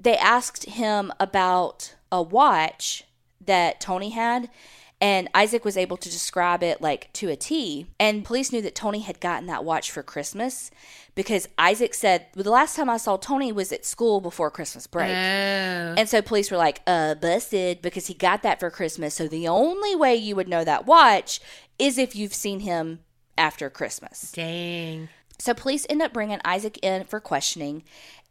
[0.00, 3.04] they asked him about a watch
[3.40, 4.50] that Tony had,
[5.04, 7.88] and Isaac was able to describe it like to a T.
[8.00, 10.70] And police knew that Tony had gotten that watch for Christmas
[11.14, 14.86] because Isaac said, well, the last time I saw Tony was at school before Christmas
[14.86, 15.10] break.
[15.10, 15.94] Oh.
[15.98, 19.12] And so police were like, uh, busted because he got that for Christmas.
[19.12, 21.38] So the only way you would know that watch
[21.78, 23.00] is if you've seen him
[23.36, 24.32] after Christmas.
[24.32, 25.10] Dang.
[25.38, 27.82] So police end up bringing Isaac in for questioning.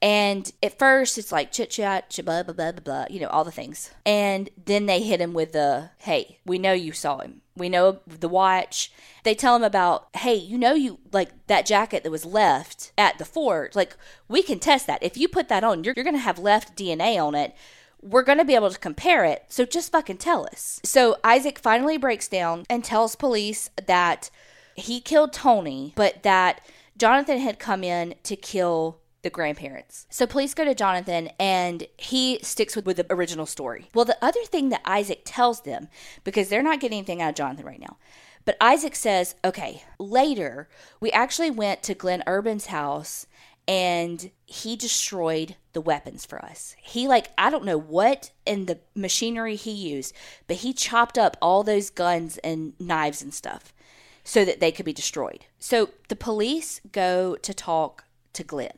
[0.01, 3.27] And at first, it's like chit chat, ch- blah, blah, blah, blah, blah, you know,
[3.27, 3.91] all the things.
[4.05, 7.41] And then they hit him with the, hey, we know you saw him.
[7.55, 8.91] We know the watch.
[9.23, 13.17] They tell him about, hey, you know, you like that jacket that was left at
[13.17, 13.75] the fort.
[13.75, 13.95] Like,
[14.27, 15.03] we can test that.
[15.03, 17.55] If you put that on, you're, you're going to have left DNA on it
[18.03, 19.45] we're going to be able to compare it.
[19.47, 20.81] So just fucking tell us.
[20.83, 24.29] So Isaac finally breaks down and tells police that
[24.75, 26.61] he killed Tony, but that
[27.03, 30.07] Jonathan had come in to kill the grandparents.
[30.09, 33.89] So police go to Jonathan and he sticks with, with the original story.
[33.93, 35.89] Well, the other thing that Isaac tells them,
[36.23, 37.97] because they're not getting anything out of Jonathan right now,
[38.45, 40.69] but Isaac says, okay, later
[41.01, 43.27] we actually went to Glenn Urban's house
[43.67, 46.73] and he destroyed the weapons for us.
[46.81, 50.15] He like I don't know what in the machinery he used,
[50.47, 53.73] but he chopped up all those guns and knives and stuff
[54.23, 55.45] so that they could be destroyed.
[55.59, 58.77] So the police go to talk to Glenn.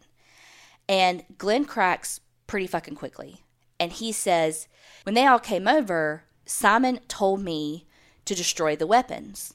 [0.88, 3.42] And Glenn cracks pretty fucking quickly.
[3.80, 4.68] And he says,
[5.04, 7.86] when they all came over, Simon told me
[8.26, 9.54] to destroy the weapons.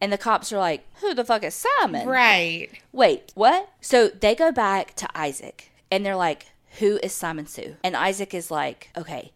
[0.00, 2.06] And the cops are like, who the fuck is Simon?
[2.08, 2.68] Right.
[2.92, 3.70] Wait, what?
[3.80, 6.46] So they go back to Isaac and they're like,
[6.80, 7.76] Who is Simon Sue?
[7.84, 9.32] And Isaac is like, Okay,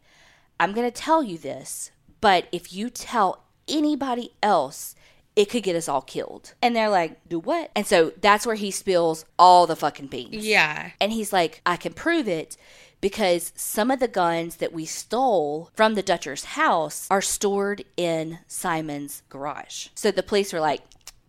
[0.59, 4.97] I'm going to tell you this, but if you tell anybody else,
[5.39, 6.55] it could get us all killed.
[6.61, 7.71] And they're like, Do what?
[7.77, 10.45] And so that's where he spills all the fucking beans.
[10.45, 10.91] Yeah.
[11.01, 12.57] And he's like, I can prove it
[13.01, 18.41] because some of the guns that we stole from the Dutcher's house are stored in
[18.49, 19.87] Simon's garage.
[19.95, 20.83] So the police were like,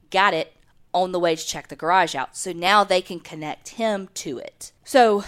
[0.09, 0.55] got it,
[0.91, 2.35] on the way to check the garage out.
[2.35, 4.71] So now they can connect him to it.
[4.83, 5.23] So,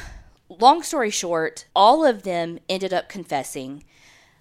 [0.49, 3.83] long story short, all of them ended up confessing.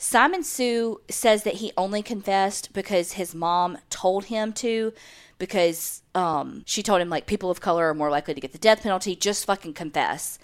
[0.02, 4.94] Simon Sue says that he only confessed because his mom told him to,
[5.38, 8.58] because um, she told him, like, people of color are more likely to get the
[8.58, 9.14] death penalty.
[9.14, 10.38] Just fucking confess.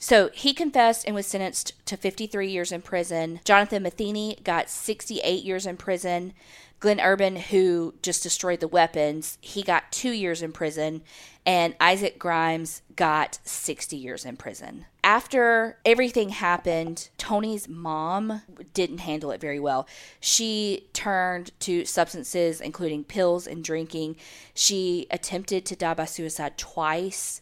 [0.00, 3.38] So he confessed and was sentenced to 53 years in prison.
[3.44, 6.32] Jonathan Matheny got 68 years in prison.
[6.80, 11.02] Glenn Urban, who just destroyed the weapons, he got two years in prison,
[11.46, 14.86] and Isaac Grimes got 60 years in prison.
[15.02, 18.42] After everything happened, Tony's mom
[18.74, 19.88] didn't handle it very well.
[20.20, 24.16] She turned to substances, including pills and drinking.
[24.54, 27.40] She attempted to die by suicide twice.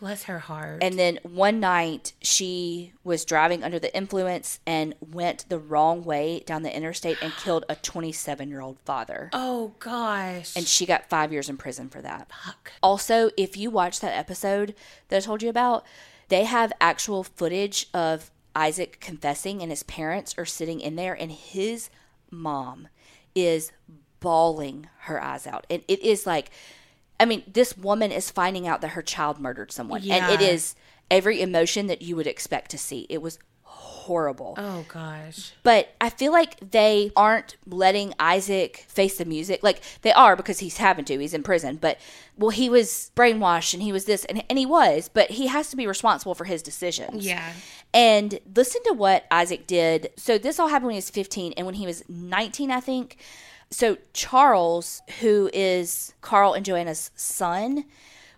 [0.00, 0.82] Bless her heart.
[0.82, 6.42] And then one night she was driving under the influence and went the wrong way
[6.46, 9.30] down the interstate and killed a 27 year old father.
[9.32, 10.56] oh gosh.
[10.56, 12.28] And she got five years in prison for that.
[12.44, 12.72] Fuck.
[12.82, 14.74] Also, if you watch that episode
[15.08, 15.86] that I told you about,
[16.28, 21.32] they have actual footage of Isaac confessing, and his parents are sitting in there, and
[21.32, 21.90] his
[22.30, 22.88] mom
[23.34, 23.72] is
[24.20, 25.66] bawling her eyes out.
[25.68, 26.50] And it is like,
[27.18, 30.74] I mean, this woman is finding out that her child murdered someone, and it is
[31.10, 33.06] every emotion that you would expect to see.
[33.08, 33.38] It was
[34.04, 34.54] horrible.
[34.58, 35.52] Oh gosh.
[35.62, 39.62] But I feel like they aren't letting Isaac face the music.
[39.62, 41.18] Like they are because he's having to.
[41.18, 41.76] He's in prison.
[41.80, 41.98] But
[42.36, 45.70] well, he was brainwashed and he was this and, and he was, but he has
[45.70, 47.26] to be responsible for his decisions.
[47.26, 47.52] Yeah.
[47.94, 50.10] And listen to what Isaac did.
[50.16, 53.16] So this all happened when he was 15 and when he was 19, I think.
[53.70, 57.86] So Charles, who is Carl and Joanna's son,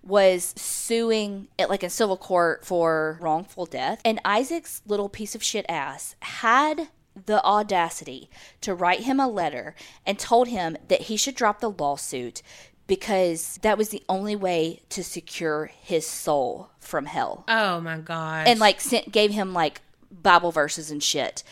[0.06, 4.00] was suing it like in civil court for wrongful death.
[4.04, 6.88] And Isaac's little piece of shit ass had
[7.26, 8.28] the audacity
[8.60, 9.74] to write him a letter
[10.06, 12.42] and told him that he should drop the lawsuit
[12.86, 18.46] because that was the only way to secure his soul from hell Oh my god.
[18.46, 19.80] and like sent, gave him like
[20.22, 21.42] Bible verses and shit.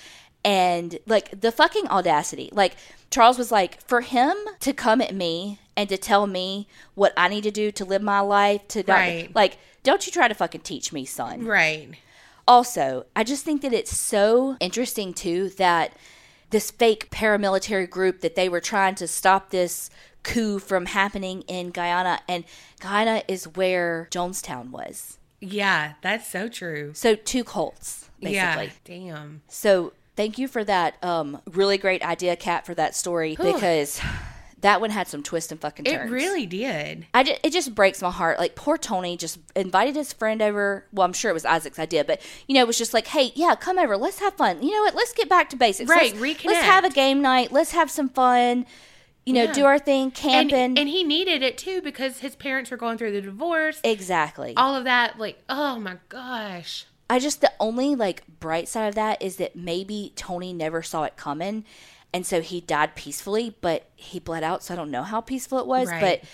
[0.45, 2.51] And like the fucking audacity.
[2.53, 2.77] Like
[3.11, 7.29] Charles was like, for him to come at me and to tell me what I
[7.29, 9.35] need to do to live my life, to not, Right.
[9.35, 11.45] like, don't you try to fucking teach me, son.
[11.45, 11.89] right.
[12.47, 15.95] Also, I just think that it's so interesting too that
[16.51, 19.89] this fake paramilitary group that they were trying to stop this
[20.23, 22.45] coup from happening in Guyana, and
[22.81, 25.19] Guyana is where Jonestown was.
[25.41, 26.93] Yeah, that's so true.
[26.95, 28.35] So two cults, basically.
[28.35, 28.71] Yeah.
[28.85, 29.43] Damn.
[29.49, 34.01] So thank you for that um, really great idea, Kat, for that story because
[34.61, 37.07] that one had some twists and fucking It really did.
[37.13, 38.39] I ju- it just breaks my heart.
[38.39, 40.87] Like poor Tony just invited his friend over.
[40.93, 43.33] Well, I'm sure it was Isaac's idea, but you know, it was just like, hey,
[43.35, 43.97] yeah, come over.
[43.97, 44.63] Let's have fun.
[44.63, 44.95] You know what?
[44.95, 45.91] Let's get back to basics.
[45.91, 46.45] Right, Let's, reconnect.
[46.47, 47.53] Let's have a game night.
[47.53, 48.65] Let's have some fun.
[49.27, 49.53] You know, Yeah.
[49.53, 50.79] do our thing, And, camping.
[50.79, 53.81] and he needed it too because his parents were going through the divorce.
[53.83, 54.55] exactly.
[54.57, 56.85] all of that, like, oh my gosh.
[57.11, 61.05] I just the only like bright side of that is that maybe Tony never saw
[61.05, 61.65] it coming,
[62.13, 63.57] and so he died peacefully.
[63.61, 65.89] But he bled out, so I don't know how peaceful it was.
[65.89, 66.01] Right.
[66.01, 66.29] But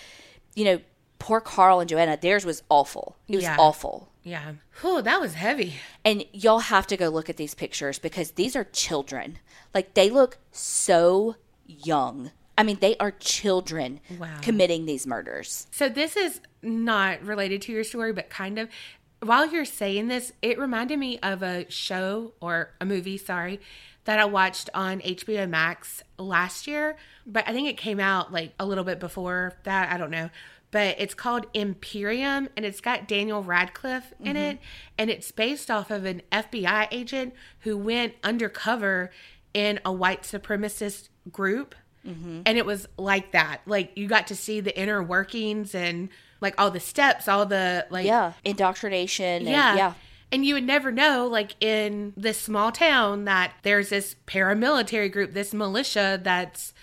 [0.55, 0.79] you know,
[1.19, 3.17] poor Carl and Joanna, theirs was awful.
[3.27, 3.57] It was Yeah.
[3.59, 4.09] awful.
[4.23, 4.53] Yeah.
[4.81, 5.75] Whew, that was heavy.
[6.05, 9.39] And y'all have to go look at these pictures because these are children.
[9.73, 12.31] Like they look so young.
[12.57, 14.37] I mean, they are children Wow.
[14.41, 15.65] committing these murders.
[15.71, 18.69] So this is not related to your story, but kind of.
[19.23, 23.59] While you're saying this, it reminded me of a show or a movie, sorry,
[24.05, 26.97] that I watched on HBO Max last year.
[27.25, 29.91] But I think it came out like a little bit before that.
[29.91, 30.29] I don't know.
[30.71, 34.55] But it's called Imperium and it's got Daniel Radcliffe in it.
[34.55, 34.63] Mm-hmm.
[34.97, 39.11] And it's based off of an FBI agent who went undercover
[39.53, 41.75] in a white supremacist group.
[42.07, 42.41] Mm-hmm.
[42.45, 43.61] And it was like that.
[43.65, 46.09] Like you got to see the inner workings and
[46.41, 49.25] like all the steps, all the like Yeah, indoctrination.
[49.25, 49.75] And, yeah.
[49.75, 49.93] yeah,
[50.31, 55.33] And you would never know, like in this small town, that there's this paramilitary group,
[55.33, 56.73] this militia that's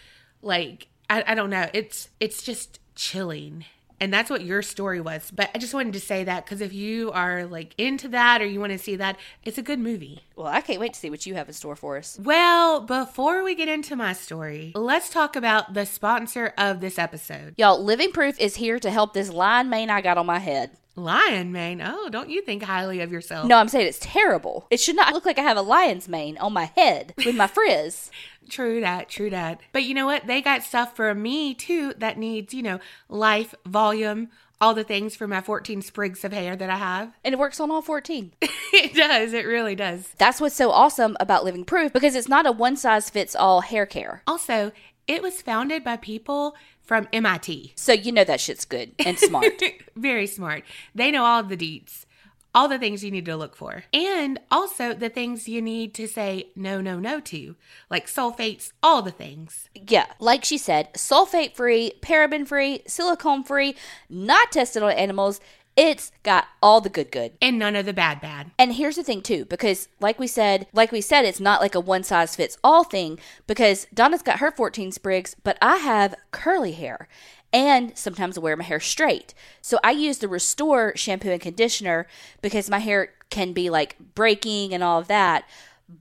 [0.41, 1.69] like I, I don't know.
[1.75, 3.65] It's it's just chilling.
[4.01, 5.31] And that's what your story was.
[5.31, 8.47] But I just wanted to say that because if you are like into that or
[8.47, 10.21] you want to see that, it's a good movie.
[10.37, 12.19] Well, I can't wait to see what you have in store for us.
[12.23, 17.55] Well, before we get into my story, let's talk about the sponsor of this episode.
[17.57, 20.71] Y'all, Living Proof is here to help this line mane I got on my head.
[20.99, 21.81] Lion Mane.
[21.83, 23.47] Oh, don't you think highly of yourself?
[23.47, 24.67] No, I'm saying it's terrible.
[24.71, 27.47] It should not look like I have a lion's mane on my head with my
[27.47, 28.11] frizz.
[28.49, 29.61] True that, true that.
[29.73, 30.27] But you know what?
[30.27, 32.81] They got stuff for me too that needs, you know,
[33.11, 37.13] life, volume, all the things for my 14 sprigs of hair that I have.
[37.23, 38.33] And it works on all 14.
[38.41, 39.35] it does.
[39.35, 40.15] It really does.
[40.17, 43.61] That's what's so awesome about Living Proof because it's not a one size fits all
[43.61, 44.23] hair care.
[44.27, 44.73] Also,
[45.07, 46.55] it was founded by people
[46.89, 47.74] from MIT.
[47.76, 49.62] So you know that shit's good and smart.
[49.95, 50.64] Very smart.
[50.95, 52.07] They know all the deets,
[52.55, 56.09] all the things you need to look for, and also the things you need to
[56.09, 57.57] say no, no, no to,
[57.91, 59.68] like sulfates, all the things.
[59.74, 63.76] yeah, like she said, sulfate free, paraben free, silicone free,
[64.09, 65.41] not tested on animals.
[65.79, 67.35] It's got all the good good.
[67.41, 68.51] And none of the bad, bad.
[68.59, 71.76] And here's the thing too, because like we said, like we said, it's not like
[71.76, 73.20] a one size fits all thing.
[73.47, 77.07] Because Donna's got her 14 sprigs, but I have curly hair,
[77.53, 79.35] and sometimes I wear my hair straight.
[79.62, 82.09] So I use the Restore shampoo and conditioner
[82.43, 85.45] because my hair can be like breaking and all of that.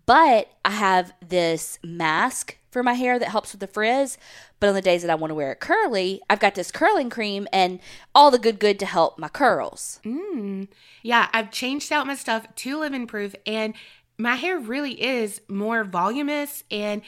[0.07, 4.17] But I have this mask for my hair that helps with the frizz.
[4.59, 7.09] But on the days that I want to wear it curly, I've got this curling
[7.09, 7.79] cream and
[8.15, 9.99] all the good good to help my curls.
[10.03, 10.67] Mm.
[11.03, 13.73] Yeah, I've changed out my stuff to Living Proof, and
[14.17, 17.01] my hair really is more voluminous and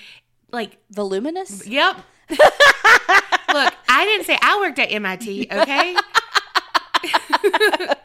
[0.52, 1.66] like, Voluminous?
[1.68, 1.98] yep.
[2.30, 2.40] Look,
[3.90, 5.96] I didn't say I worked at MIT, okay?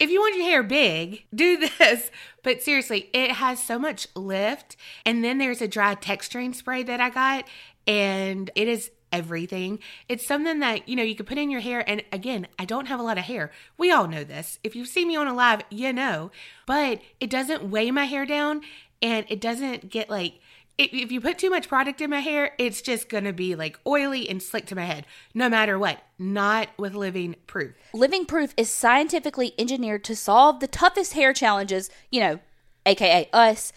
[0.00, 2.10] if you want your hair big, do this.
[2.42, 4.76] But seriously, it has so much lift.
[5.04, 7.44] And then there's a dry texturing spray that I got,
[7.86, 9.78] and it is everything.
[10.08, 11.88] It's something that, you know, you could put in your hair.
[11.88, 13.50] And again, I don't have a lot of hair.
[13.78, 14.58] We all know this.
[14.64, 16.30] If you've seen me on a live, you know.
[16.66, 18.62] But it doesn't weigh my hair down
[19.00, 20.34] and it doesn't get like,
[20.78, 24.28] if you put too much product in my hair, it's just gonna be like oily
[24.28, 26.02] and slick to my head, no matter what.
[26.18, 27.74] Not with living proof.
[27.94, 32.40] Living Proof is scientifically engineered to solve the toughest hair challenges, you know,
[32.84, 33.72] aka us,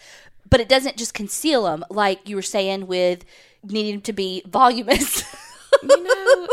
[0.50, 3.24] but it doesn't just conceal them like you were saying with
[3.62, 5.24] needing to be voluminous.
[5.82, 6.48] You know,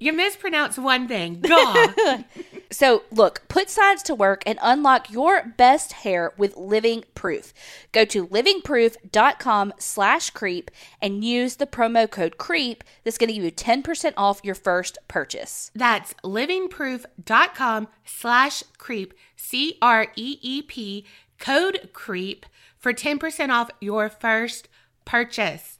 [0.00, 1.40] you mispronounce one thing.
[1.40, 2.24] God.
[2.70, 7.52] so, look, put science to work and unlock your best hair with Living Proof.
[7.92, 13.44] Go to livingproof.com slash creep and use the promo code creep that's going to give
[13.44, 15.70] you 10% off your first purchase.
[15.74, 21.04] That's livingproof.com slash creep, C R E E P,
[21.38, 22.46] code creep
[22.78, 24.68] for 10% off your first
[25.04, 25.73] purchase.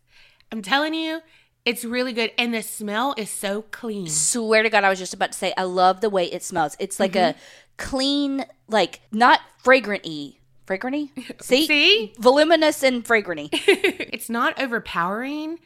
[0.55, 1.21] I'm telling you,
[1.65, 2.31] it's really good.
[2.39, 4.07] And the smell is so clean.
[4.07, 6.77] swear to God, I was just about to say, I love the way it smells.
[6.79, 7.39] It's like a mm-hmm.
[7.77, 10.35] clean, like not fragrant y.
[10.65, 11.11] Fragrant?
[11.43, 11.67] See?
[11.67, 12.13] See?
[12.21, 15.59] Voluminous and fragrant it's not overpowering.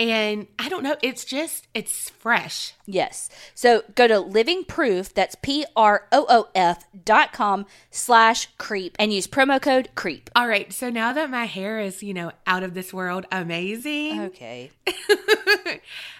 [0.00, 2.72] And I don't know, it's just, it's fresh.
[2.86, 3.28] yes.
[3.54, 8.96] So go to Living Proof, that's P R O O F dot com slash creep,
[8.98, 10.30] and use promo code creep.
[10.34, 14.22] All right, so now that my hair is, you know, out of this world amazing,
[14.22, 14.70] Okay.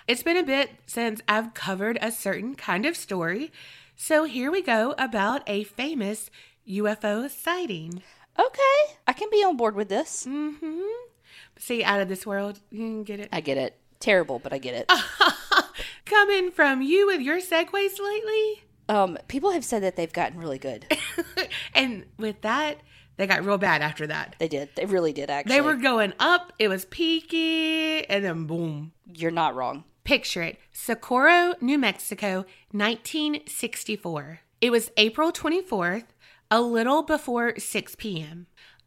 [0.07, 3.51] it's been a bit since I've covered a certain kind of story.
[3.97, 6.31] So here we go about a famous
[6.69, 8.03] UFO sighting.
[8.39, 8.95] Okay.
[9.07, 10.27] I can be on board with this.
[10.27, 10.83] Mm-hmm.
[11.61, 13.29] See, out of this world, you can get it.
[13.31, 13.77] I get it.
[14.01, 14.91] Terrible, but I get it.
[16.07, 18.63] Coming from you with your segues lately.
[18.89, 20.87] Um, people have said that they've gotten really good.
[21.75, 22.79] and with that,
[23.19, 24.37] they got real bad after that.
[24.39, 24.71] They did.
[24.75, 25.55] They really did, actually.
[25.55, 28.93] They were going up, it was peaky, and then boom.
[29.05, 29.85] You're not wrong.
[30.03, 34.41] Picture it Socorro, New Mexico, 1964.
[34.63, 36.07] It was April 24th,
[36.51, 38.47] a little before 6 p.m.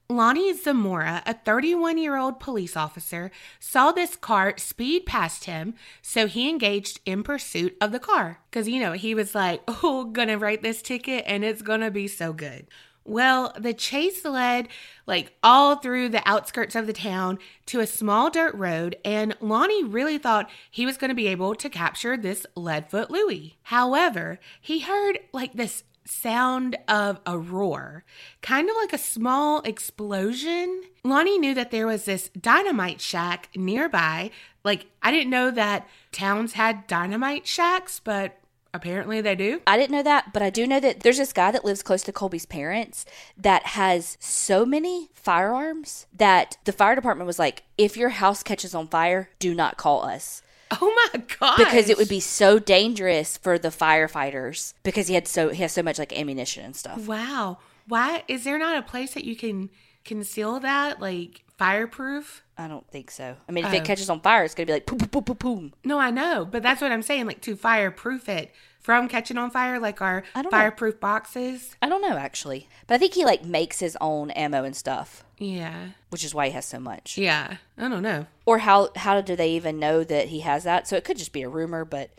[0.09, 6.27] Lonnie Zamora, a 31 year old police officer, saw this car speed past him, so
[6.27, 8.39] he engaged in pursuit of the car.
[8.49, 12.07] Because, you know, he was like, oh, gonna write this ticket and it's gonna be
[12.07, 12.67] so good.
[13.05, 14.69] Well, the chase led
[15.05, 19.83] like all through the outskirts of the town to a small dirt road, and Lonnie
[19.83, 23.57] really thought he was going to be able to capture this Leadfoot Louie.
[23.63, 28.03] However, he heard like this sound of a roar,
[28.41, 30.83] kind of like a small explosion.
[31.03, 34.31] Lonnie knew that there was this dynamite shack nearby.
[34.63, 38.39] Like, I didn't know that towns had dynamite shacks, but
[38.73, 39.61] apparently they do.
[39.67, 42.01] I didn't know that, but I do know that there's this guy that lives close
[42.03, 43.05] to Colby's parents
[43.37, 48.73] that has so many firearms that the fire department was like, if your house catches
[48.73, 50.41] on fire, do not call us.
[50.81, 51.57] Oh my god!
[51.57, 55.71] Because it would be so dangerous for the firefighters because he had so he has
[55.71, 57.07] so much like ammunition and stuff.
[57.07, 57.59] Wow.
[57.87, 59.69] Why is there not a place that you can
[60.05, 62.43] conceal that, like fireproof?
[62.57, 63.35] I don't think so.
[63.47, 63.75] I mean, if Oh.
[63.77, 65.73] it catches on fire, it's gonna be like poop, poop, poop, poop.
[65.83, 67.25] No, I know, but that's what I'm saying.
[67.25, 70.49] Like to fireproof it from catching on fire, like our don't know.
[70.51, 71.75] fireproof boxes.
[71.81, 75.23] I don't know actually, but I think he like makes his own ammo and stuff,
[75.39, 77.17] Yeah, which is why he has so much.
[77.17, 77.57] yeah.
[77.77, 78.27] I don't know.
[78.45, 80.87] Or how how do they even know that he has that?
[80.87, 82.11] So it could just be a rumor, but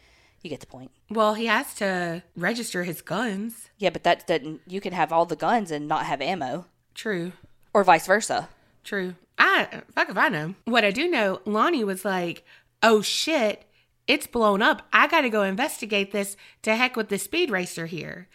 [0.43, 0.91] You get the point.
[1.09, 3.71] Well, he has to register his guns.
[3.79, 4.61] Yeah, but that doesn't.
[4.67, 7.33] You can have all the guns and not have ammo, True.
[7.75, 8.49] Or vice versa.
[8.85, 9.15] True.
[9.37, 10.55] I fuck if I know.
[10.65, 12.45] What I do know, Lonnie was like,
[12.83, 13.65] "Oh shit,
[14.07, 14.83] it's blown up.
[14.93, 16.37] I got to go investigate this.
[16.63, 18.29] To heck with the speed racer here."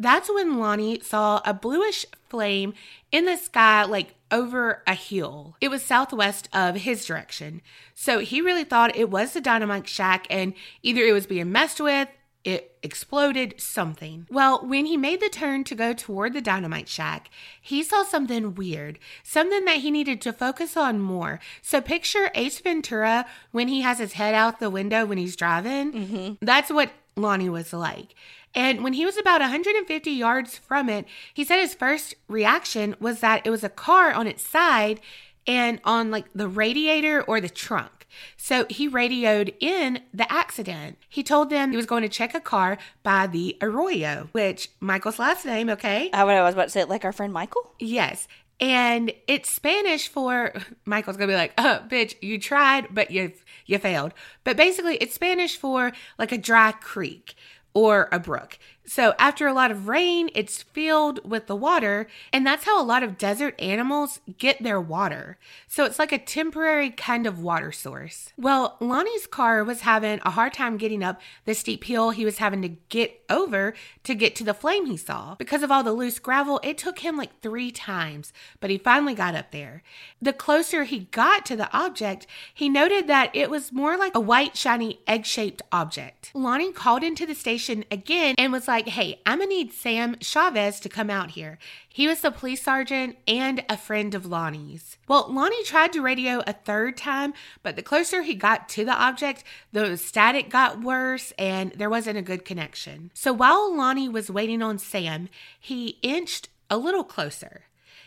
[0.00, 2.72] That's when Lonnie saw a bluish flame
[3.10, 5.56] in the sky, like over a hill.
[5.60, 7.62] It was southwest of his direction.
[7.94, 11.80] So he really thought it was the dynamite shack, and either it was being messed
[11.80, 12.08] with,
[12.44, 14.26] it exploded, something.
[14.30, 17.30] Well, when he made the turn to go toward the dynamite shack,
[17.60, 21.40] he saw something weird, something that he needed to focus on more.
[21.62, 25.92] So picture Ace Ventura when he has his head out the window when he's driving.
[25.92, 26.32] Mm-hmm.
[26.40, 28.14] That's what Lonnie was like.
[28.54, 33.20] And when he was about 150 yards from it, he said his first reaction was
[33.20, 35.00] that it was a car on its side
[35.46, 37.97] and on like the radiator or the trunk.
[38.36, 40.98] So he radioed in the accident.
[41.08, 45.18] He told them he was going to check a car by the Arroyo, which Michael's
[45.18, 46.10] last name, okay?
[46.12, 47.74] Oh, I, I was about to say, like our friend Michael.
[47.78, 48.28] Yes.
[48.60, 50.52] And it's Spanish for
[50.84, 53.32] Michael's gonna be like, oh, bitch, you tried, but you
[53.66, 54.14] you failed.
[54.44, 57.34] But basically, it's Spanish for like a dry creek
[57.74, 58.58] or a brook.
[58.88, 62.82] So after a lot of rain, it's filled with the water, and that's how a
[62.82, 65.36] lot of desert animals get their water.
[65.66, 68.32] So it's like a temporary kind of water source.
[68.38, 72.38] Well, Lonnie's car was having a hard time getting up the steep hill he was
[72.38, 73.74] having to get over
[74.04, 75.34] to get to the flame he saw.
[75.34, 79.14] Because of all the loose gravel, it took him like three times, but he finally
[79.14, 79.82] got up there.
[80.22, 84.20] The closer he got to the object, he noted that it was more like a
[84.20, 86.30] white, shiny, egg shaped object.
[86.32, 90.78] Lonnie called into the station again and was like, Hey, I'm gonna need Sam Chavez
[90.80, 91.58] to come out here.
[91.88, 94.98] He was the police sergeant and a friend of Lonnie's.
[95.08, 98.92] Well, Lonnie tried to radio a third time, but the closer he got to the
[98.92, 103.10] object, the static got worse and there wasn't a good connection.
[103.14, 107.62] So while Lonnie was waiting on Sam, he inched a little closer.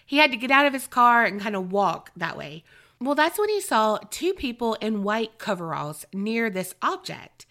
[0.06, 2.64] He had to get out of his car and kind of walk that way.
[3.00, 7.48] Well, that's when he saw two people in white coveralls near this object.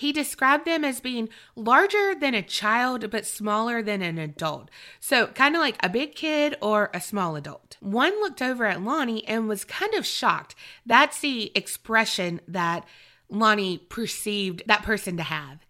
[0.00, 4.70] He described them as being larger than a child but smaller than an adult.
[4.98, 7.76] So, kind of like a big kid or a small adult.
[7.80, 10.54] One looked over at Lonnie and was kind of shocked.
[10.86, 12.86] That's the expression that
[13.28, 15.66] Lonnie perceived that person to have.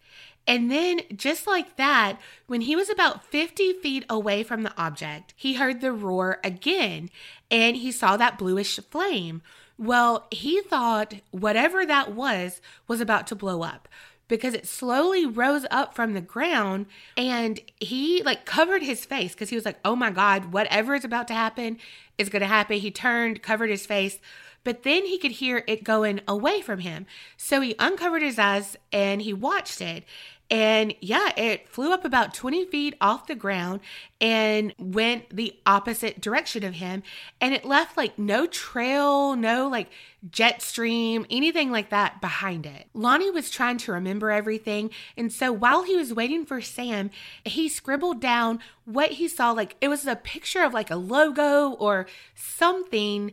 [0.47, 2.17] And then, just like that,
[2.47, 7.09] when he was about 50 feet away from the object, he heard the roar again
[7.51, 9.41] and he saw that bluish flame.
[9.77, 13.89] Well, he thought whatever that was was about to blow up
[14.31, 16.85] because it slowly rose up from the ground
[17.17, 21.03] and he like covered his face because he was like, oh my God, whatever is
[21.03, 21.77] about to happen
[22.17, 22.77] is going to happen.
[22.77, 24.19] He turned, covered his face,
[24.63, 27.07] but then he could hear it going away from him.
[27.35, 30.05] So he uncovered his eyes and he watched it.
[30.51, 33.79] And yeah, it flew up about 20 feet off the ground
[34.19, 37.03] and went the opposite direction of him.
[37.39, 39.89] And it left like no trail, no like
[40.29, 42.87] jet stream, anything like that behind it.
[42.93, 44.91] Lonnie was trying to remember everything.
[45.15, 47.11] And so while he was waiting for Sam,
[47.45, 49.51] he scribbled down what he saw.
[49.51, 53.31] Like it was a picture of like a logo or something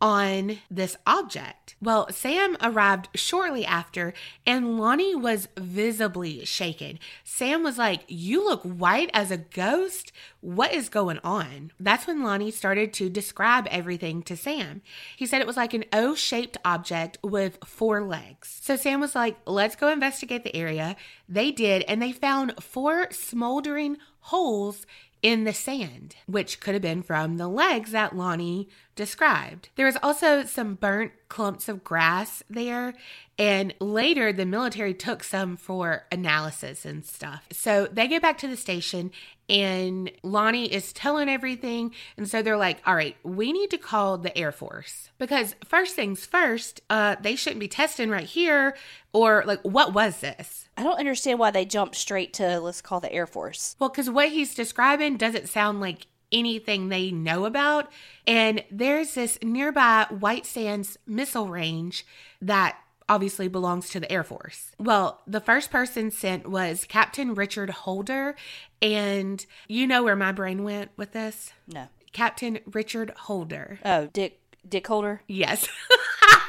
[0.00, 1.74] on this object.
[1.80, 4.12] Well, Sam arrived shortly after,
[4.46, 6.98] and Lonnie was visibly shaken.
[7.24, 10.12] Sam was like, You look white as a ghost.
[10.40, 11.72] What is going on?
[11.80, 14.82] That's when Lonnie started to describe everything to Sam.
[15.16, 18.58] He said it was like an O shaped object with four legs.
[18.62, 20.96] So Sam was like, Let's go investigate the area.
[21.28, 24.86] They did, and they found four smoldering holes
[25.22, 28.68] in the sand, which could have been from the legs that Lonnie
[28.98, 29.70] described.
[29.76, 32.92] There was also some burnt clumps of grass there,
[33.38, 37.46] and later the military took some for analysis and stuff.
[37.52, 39.12] So they get back to the station,
[39.48, 41.94] and Lonnie is telling everything.
[42.16, 45.94] And so they're like, all right, we need to call the Air Force because first
[45.94, 48.76] things first, uh, they shouldn't be testing right here.
[49.14, 50.68] Or like, what was this?
[50.76, 53.76] I don't understand why they jumped straight to let's call the Air Force.
[53.78, 57.90] Well, because what he's describing doesn't sound like anything they know about.
[58.26, 62.06] And there's this nearby White Sands missile range
[62.40, 64.72] that obviously belongs to the Air Force.
[64.78, 68.36] Well, the first person sent was Captain Richard Holder.
[68.82, 71.52] And you know where my brain went with this?
[71.66, 71.88] No.
[72.12, 73.78] Captain Richard Holder.
[73.84, 75.22] Oh, Dick Dick Holder.
[75.26, 75.68] Yes.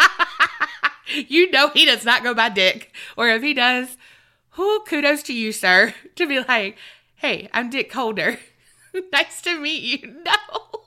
[1.28, 2.94] you know he does not go by Dick.
[3.16, 3.98] Or if he does,
[4.52, 6.78] who kudos to you, sir, to be like,
[7.16, 8.40] hey, I'm Dick Holder.
[9.14, 10.16] nice to meet you.
[10.26, 10.80] No.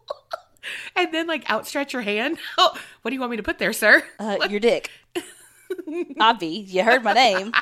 [0.95, 2.39] and then like outstretch your hand.
[2.59, 4.05] Oh, what do you want me to put there, sir?
[4.19, 4.91] Uh, your dick.
[6.21, 7.53] Obvi, you heard my name.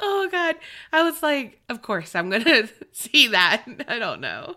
[0.00, 0.56] oh god.
[0.92, 3.64] I was like, of course I'm going to see that.
[3.88, 4.56] I don't know.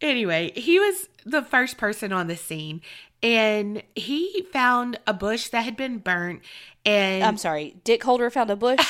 [0.00, 2.80] Anyway, he was the first person on the scene
[3.22, 6.42] and he found a bush that had been burnt
[6.84, 7.76] and I'm sorry.
[7.84, 8.80] Dick Holder found a bush.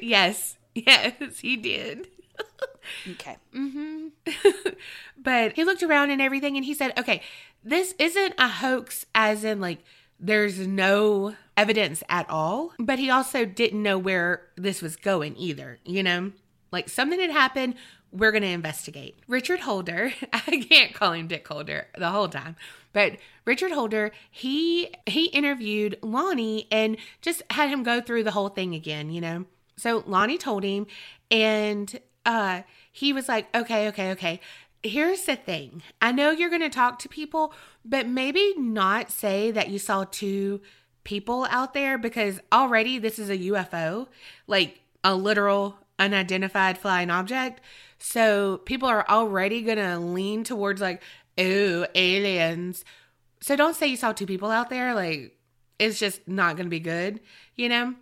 [0.00, 0.56] yes.
[0.74, 2.08] Yes, he did.
[3.12, 3.36] Okay.
[3.54, 4.08] Mm-hmm.
[5.16, 7.22] but he looked around and everything and he said, okay,
[7.62, 9.78] this isn't a hoax, as in, like,
[10.18, 12.72] there's no evidence at all.
[12.78, 16.32] But he also didn't know where this was going either, you know?
[16.72, 17.74] Like, something had happened.
[18.12, 19.18] We're going to investigate.
[19.26, 22.56] Richard Holder, I can't call him Dick Holder the whole time,
[22.92, 28.48] but Richard Holder, he he interviewed Lonnie and just had him go through the whole
[28.48, 29.44] thing again, you know.
[29.76, 30.86] So Lonnie told him
[31.30, 32.62] and uh
[32.92, 34.40] he was like, "Okay, okay, okay.
[34.82, 35.82] Here's the thing.
[36.00, 37.52] I know you're going to talk to people,
[37.84, 40.60] but maybe not say that you saw two
[41.02, 44.08] people out there because already this is a UFO,
[44.46, 47.60] like a literal unidentified flying object.
[47.98, 51.02] So people are already going to lean towards like,
[51.38, 52.84] oh, aliens.
[53.40, 54.94] So don't say you saw two people out there.
[54.94, 55.36] Like,
[55.78, 57.20] it's just not going to be good,
[57.54, 57.94] you know?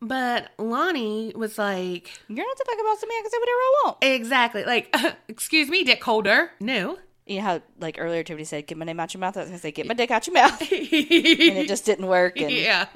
[0.00, 3.14] But Lonnie was like, You're not the fucking boss of me.
[3.16, 3.96] I can say whatever I want.
[4.02, 4.94] exactly, like,
[5.28, 6.50] excuse me, Dick Holder.
[6.60, 6.98] No.
[7.26, 9.48] You know how, like earlier, Tiffany said, "Get my name out your mouth." I was
[9.48, 12.40] gonna say, "Get my dick out your mouth," and it just didn't work.
[12.40, 12.86] And yeah.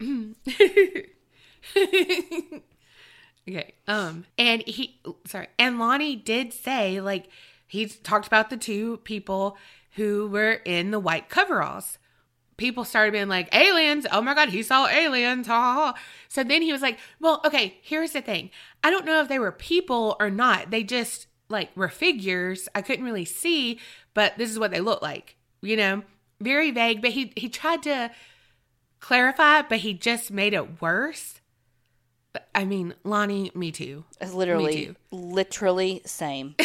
[3.48, 3.74] okay.
[3.88, 7.28] Um, and he, sorry, and Lonnie did say, like,
[7.66, 9.56] he talked about the two people
[9.96, 11.98] who were in the white coveralls.
[12.58, 14.06] People started being like, aliens.
[14.12, 15.46] Oh my God, he saw aliens.
[15.46, 15.94] Ha ha ha.
[16.28, 18.50] So then he was like, well, okay, here's the thing.
[18.84, 20.70] I don't know if they were people or not.
[20.70, 22.68] They just, like, were figures.
[22.74, 23.78] I couldn't really see,
[24.12, 26.02] but this is what they look like, you know?
[26.40, 28.10] Very vague, but he, he tried to
[29.00, 31.40] clarify, but he just made it worse.
[32.32, 34.04] But, I mean, Lonnie, me too.
[34.20, 34.96] it's Me literally, too.
[35.10, 36.54] literally same.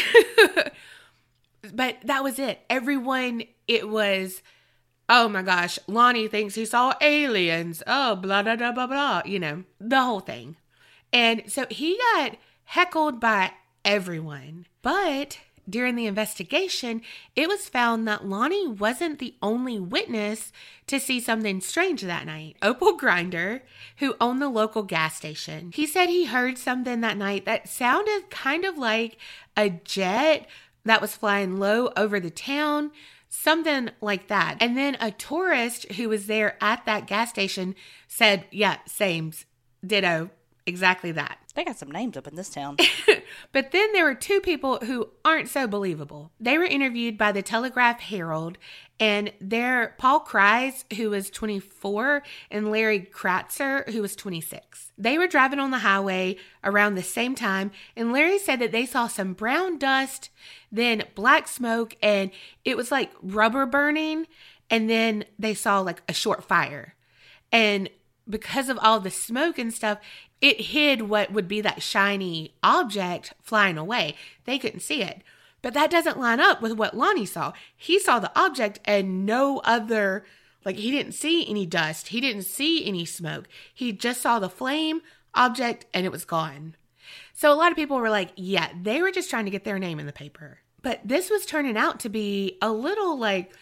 [1.74, 2.60] But that was it.
[2.70, 4.41] Everyone, it was,
[5.10, 7.84] oh my gosh, Lonnie thinks he saw aliens.
[7.88, 9.22] Oh, blah, blah, blah, blah, blah.
[9.26, 10.56] You know, the whole thing.
[11.12, 13.51] And so he got heckled by
[13.86, 14.66] everyone.
[14.82, 15.39] But
[15.70, 17.01] during the investigation,
[17.36, 20.51] it was found that Lonnie wasn't the only witness
[20.88, 22.58] to see something strange that night.
[22.62, 23.64] Opal Grinder,
[23.97, 28.30] who owned the local gas station, he said he heard something that night that sounded
[28.30, 29.18] kind of like
[29.56, 30.47] a jet
[30.84, 32.91] that was flying low over the town,
[33.34, 34.57] something like that.
[34.59, 37.73] And then a tourist who was there at that gas station
[38.07, 39.34] said, Yeah, same,
[39.86, 40.29] ditto,
[40.67, 41.39] exactly that.
[41.56, 42.78] They got some names up in this town.
[43.51, 46.32] But then there were two people who aren't so believable.
[46.39, 48.58] They were interviewed by the Telegraph Herald,
[48.99, 54.91] and they're Paul Kreis, who was 24, and Larry Kratzer, who was 26.
[54.97, 58.86] They were driving on the highway around the same time, and Larry said that they
[58.86, 60.30] saw some brown dust,
[60.72, 62.32] then black smoke, and
[62.66, 64.28] it was like rubber burning,
[64.70, 66.95] and then they saw like a short fire.
[67.51, 67.89] And
[68.28, 69.99] because of all the smoke and stuff,
[70.44, 74.14] it hid what would be that shiny object flying away.
[74.44, 75.22] They couldn't see it.
[75.62, 77.54] But that doesn't line up with what Lonnie saw.
[77.78, 80.26] He saw the object and no other,
[80.66, 82.10] like, he didn't see any dust.
[82.10, 83.48] He didn't see any smoke.
[83.74, 85.00] He just saw the flame
[85.34, 86.76] object and it was gone.
[87.34, 89.80] So a lot of people were like, yeah, they were just trying to get their
[89.80, 90.60] name in the paper.
[90.82, 93.54] But this was turning out to be a little like,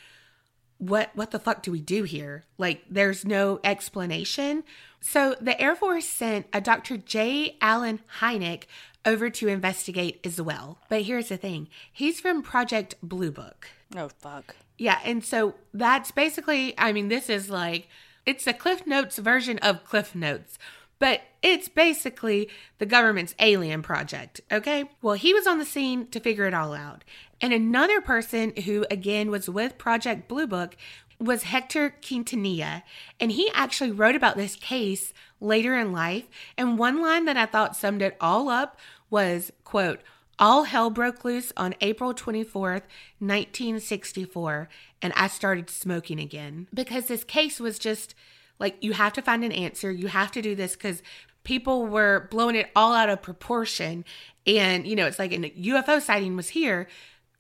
[0.80, 2.46] what what the fuck do we do here?
[2.58, 4.64] Like there's no explanation.
[5.02, 6.96] So the Air Force sent a Dr.
[6.96, 7.58] J.
[7.60, 8.64] Allen Hynek
[9.04, 10.78] over to investigate as well.
[10.90, 11.68] But here's the thing.
[11.92, 13.68] He's from Project Blue Book.
[13.98, 14.56] oh fuck.
[14.78, 17.88] Yeah, and so that's basically I mean this is like
[18.26, 20.58] it's a Cliff Notes version of Cliff Notes.
[21.00, 22.48] But it's basically
[22.78, 24.84] the government's alien project, okay?
[25.02, 27.04] Well, he was on the scene to figure it all out.
[27.42, 30.78] And another person who, again, was with Project Blue Book
[31.22, 32.84] was Hector Quintanilla.
[33.20, 36.28] And he actually wrote about this case later in life.
[36.58, 38.78] And one line that I thought summed it all up
[39.10, 40.02] was, quote,
[40.40, 42.84] all hell broke loose on April 24th,
[43.20, 44.68] 1964,
[45.02, 46.68] and I started smoking again.
[46.74, 48.16] Because this case was just
[48.58, 49.92] like, you have to find an answer.
[49.92, 51.04] You have to do this because
[51.44, 54.04] people were blowing it all out of proportion.
[54.48, 56.88] And, you know, it's like a UFO sighting was here.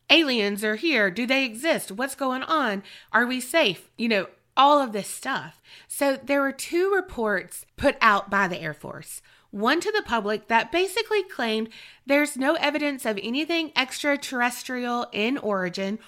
[0.09, 1.09] Aliens are here.
[1.09, 1.91] Do they exist?
[1.91, 2.83] What's going on?
[3.11, 3.89] Are we safe?
[3.97, 4.27] You know,
[4.57, 5.61] all of this stuff.
[5.87, 9.21] So there were two reports put out by the Air Force.
[9.51, 11.69] One to the public that basically claimed
[12.05, 15.99] there's no evidence of anything extraterrestrial in origin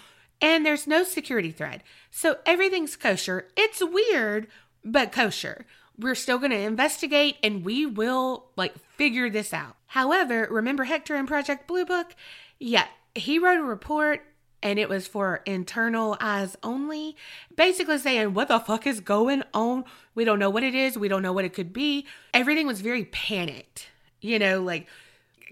[0.42, 1.82] and there's no security threat.
[2.12, 3.48] So everything's kosher.
[3.56, 4.48] It's weird,
[4.84, 5.66] but kosher.
[5.98, 9.76] we're still going to investigate and we will like figure this out.
[9.88, 12.16] However, remember Hector and Project Blue Book?
[12.60, 14.22] Yeah, he wrote a report
[14.62, 17.16] and it was for internal eyes only,
[17.56, 19.84] basically saying, What the fuck is going on?
[20.16, 20.98] We don't know what it is.
[20.98, 22.08] We don't know what it could be.
[22.34, 23.90] Everything was very panicked,
[24.22, 24.88] you know, like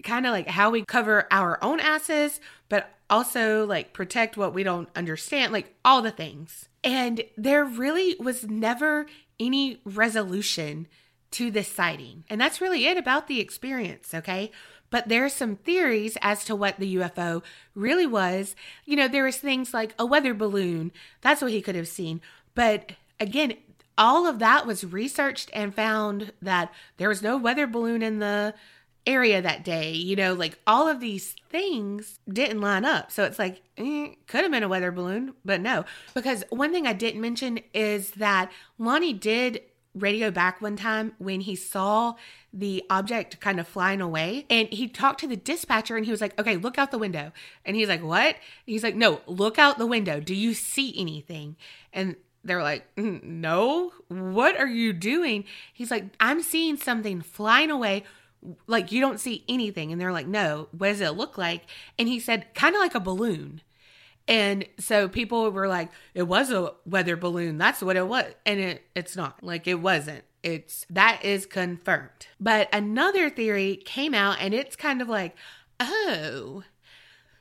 [0.02, 4.62] kind of like how we cover our own asses, but also like protect what we
[4.62, 6.68] don't understand, like all the things.
[6.82, 9.06] And there really was never
[9.38, 10.88] any resolution
[11.32, 12.24] to this sighting.
[12.28, 14.50] And that's really it about the experience, okay?
[14.92, 17.42] But there are some theories as to what the UFO
[17.74, 18.54] really was.
[18.84, 20.92] You know, there was things like a weather balloon.
[21.22, 22.20] That's what he could have seen.
[22.54, 23.54] But again,
[23.96, 28.54] all of that was researched and found that there was no weather balloon in the
[29.06, 29.92] area that day.
[29.92, 33.10] You know, like all of these things didn't line up.
[33.10, 35.86] So it's like, eh, could have been a weather balloon, but no.
[36.12, 39.62] Because one thing I didn't mention is that Lonnie did
[39.94, 42.14] radio back one time when he saw
[42.52, 46.20] the object kind of flying away and he talked to the dispatcher and he was
[46.20, 47.32] like okay look out the window.
[47.64, 48.36] And he's like what?
[48.66, 50.20] He's like no look out the window.
[50.20, 51.56] Do you see anything?
[51.92, 53.92] And they're like mm, no.
[54.08, 55.44] What are you doing?
[55.72, 58.04] He's like i'm seeing something flying away.
[58.66, 59.92] Like you don't see anything.
[59.92, 60.68] And they're like no.
[60.72, 61.62] What does it look like?
[61.98, 63.60] And he said kind of like a balloon
[64.28, 67.58] and so people were like, it was a weather balloon.
[67.58, 68.32] That's what it was.
[68.46, 69.42] And it, it's not.
[69.42, 70.24] Like it wasn't.
[70.42, 72.26] It's that is confirmed.
[72.40, 75.36] But another theory came out and it's kind of like,
[75.80, 76.64] oh.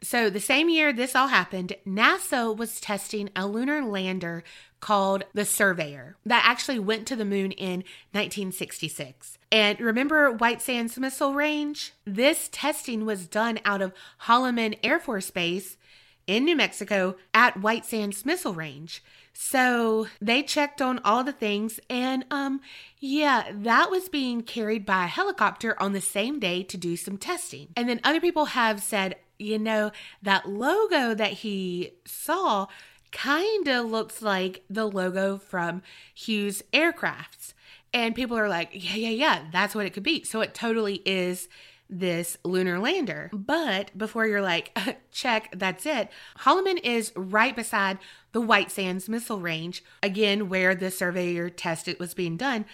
[0.04, 4.44] So the same year this all happened, NASA was testing a lunar lander
[4.80, 9.38] called the Surveyor that actually went to the moon in 1966.
[9.52, 11.94] And remember White Sands Missile Range?
[12.04, 15.78] This testing was done out of Holloman Air Force Base
[16.32, 19.04] in New Mexico at White Sands Missile Range.
[19.34, 22.62] So they checked on all the things, and um,
[23.00, 27.18] yeah, that was being carried by a helicopter on the same day to do some
[27.18, 27.68] testing.
[27.76, 32.68] And then other people have said, you know, that logo that he saw
[33.12, 35.82] kind of looks like the logo from
[36.14, 37.54] Hughes Aircrafts.
[37.94, 40.24] And people are like, yeah, yeah, yeah, that's what it could be.
[40.24, 41.50] So it totally is
[41.92, 43.30] this lunar lander.
[43.34, 44.76] But before you're like,
[45.12, 48.00] check, that's it, Holloman is right beside
[48.32, 52.66] the White Sands Missile Range, again, where the surveyor test it was being done.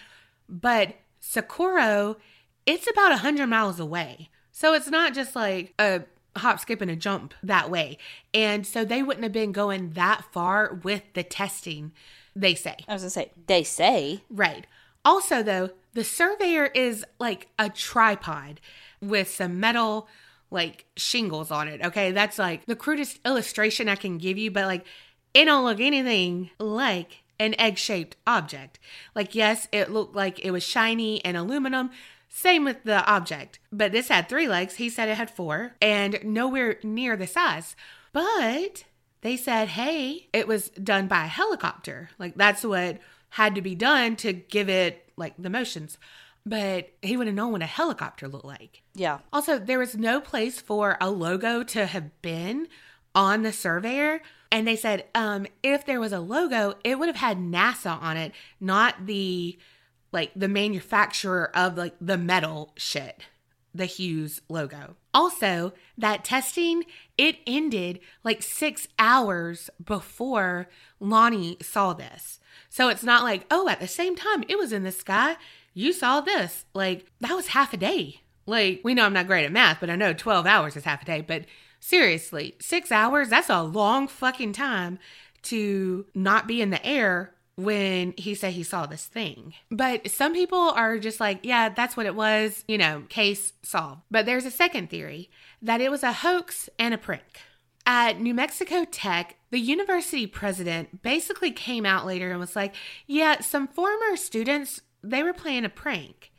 [0.48, 2.18] But Socorro,
[2.66, 4.30] it's about 100 miles away.
[4.52, 6.04] So it's not just like a
[6.38, 7.98] hop, skip, and a jump that way.
[8.34, 11.92] And so they wouldn't have been going that far with the testing,
[12.36, 12.76] they say.
[12.88, 14.24] I was going to say, they say.
[14.30, 14.68] Right.
[15.04, 18.60] Also, though, the surveyor is like a tripod
[19.02, 20.08] with some metal
[20.50, 21.84] like shingles on it.
[21.84, 24.86] Okay, that's like the crudest illustration I can give you, but like
[25.34, 28.80] it don't look anything like an egg shaped object.
[29.14, 31.92] Like, yes, it looked like it was shiny and aluminum.
[32.30, 34.76] Same with the object, but this had three legs.
[34.76, 37.76] He said it had four and nowhere near the size.
[38.12, 38.84] But
[39.22, 42.10] they said, hey, it was done by a helicopter.
[42.20, 42.98] Like, that's what
[43.32, 45.98] had to be done to give it like the motions
[46.48, 48.82] but he would have known what a helicopter looked like.
[48.96, 49.20] Yeah.
[49.34, 52.68] Also, there was no place for a logo to have been
[53.14, 54.22] on the surveyor.
[54.52, 58.16] And they said um, if there was a logo, it would have had NASA on
[58.16, 58.32] it,
[58.62, 59.58] not the
[60.14, 63.24] like the manufacturer of like the metal shit,
[63.76, 64.96] the Hughes logo.
[65.14, 66.86] Also, that testing
[67.18, 70.70] it ended like six hours before
[71.02, 72.40] Lonnie saw this.
[72.70, 75.36] So it's not like, oh, at the same time it was in the sky
[75.78, 76.66] you saw this.
[76.74, 78.22] Like, that was half a day.
[78.48, 81.04] Like, we know I'm not great at math, but I know 12 hours is half
[81.04, 81.22] a day.
[81.22, 81.46] But
[81.80, 84.98] seriously, six hours, that's a long fucking time
[85.44, 89.54] to not be in the air when he said he saw this thing.
[89.70, 94.02] But some people are just like, yeah, that's what it was, you know, case solved.
[94.10, 95.30] But there's a second theory
[95.62, 97.42] that it was a hoax and a prank.
[97.86, 102.76] At New Mexico Tech, the university president basically came out later and was like,
[103.06, 106.32] yeah, some former students they were playing a prank.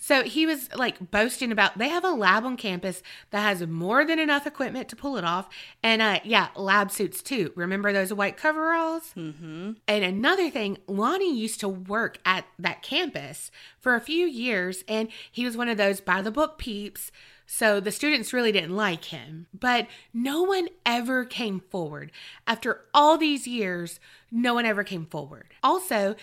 [0.00, 4.04] So he was like boasting about they have a lab on campus that has more
[4.04, 5.48] than enough equipment to pull it off.
[5.82, 7.52] And uh yeah, lab suits too.
[7.56, 9.12] Remember those white coveralls?
[9.16, 9.72] Mm-hmm.
[9.88, 13.50] And another thing, Lonnie used to work at that campus
[13.80, 17.10] for a few years, and he was one of those by the book peeps.
[17.50, 19.46] So the students really didn't like him.
[19.58, 22.12] But no one ever came forward.
[22.46, 23.98] After all these years,
[24.30, 25.46] no one ever came forward.
[25.62, 26.14] Also,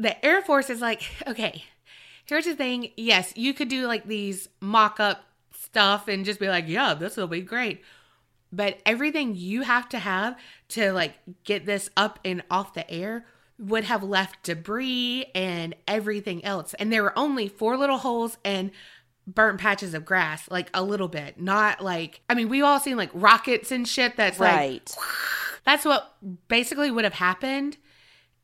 [0.00, 1.64] the Air Force is like, okay,
[2.24, 2.90] here's the thing.
[2.96, 7.16] Yes, you could do like these mock up stuff and just be like, yeah, this
[7.16, 7.82] will be great.
[8.52, 10.36] But everything you have to have
[10.70, 13.26] to like get this up and off the air,
[13.60, 16.72] would have left debris and everything else.
[16.74, 18.70] And there were only four little holes and
[19.26, 22.96] burnt patches of grass, like a little bit, not like, I mean, we've all seen
[22.96, 24.96] like rockets and shit that's like, Right.
[25.66, 26.16] that's what
[26.48, 27.76] basically would have happened.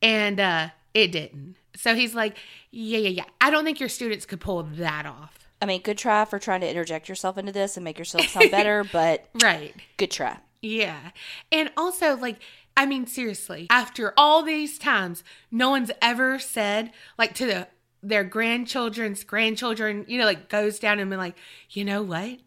[0.03, 1.57] And uh, it didn't.
[1.77, 2.39] So he's like,
[2.71, 3.25] yeah, yeah, yeah.
[3.39, 5.47] I don't think your students could pull that off.
[5.61, 8.51] I mean, good try for trying to interject yourself into this and make yourself sound
[8.51, 9.75] better, but Right.
[9.99, 10.39] good try.
[10.63, 11.11] Yeah.
[11.53, 12.37] And also, like,
[12.79, 17.69] I mean, seriously, after all these times, no one's ever said, like, to the,
[18.03, 21.37] their grandchildren's grandchildren, you know, like, goes down and be like,
[21.71, 22.39] you know what?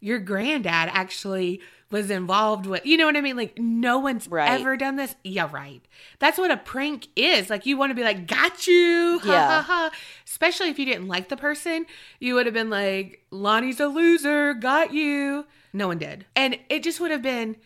[0.00, 1.60] Your granddad actually
[1.92, 3.36] was involved with, you know what I mean?
[3.36, 4.60] Like, no one's Right.
[4.60, 5.14] ever done this.
[5.22, 5.82] Yeah, right.
[6.18, 7.50] That's what a prank is.
[7.50, 9.20] Like, you want to be like, got you.
[9.22, 9.46] Ha Yeah.
[9.48, 9.90] ha ha.
[10.26, 11.86] Especially if you didn't like the person,
[12.18, 15.46] you would have been like, Lonnie's a loser, got you.
[15.72, 16.26] No one did.
[16.34, 17.56] And it just would have been,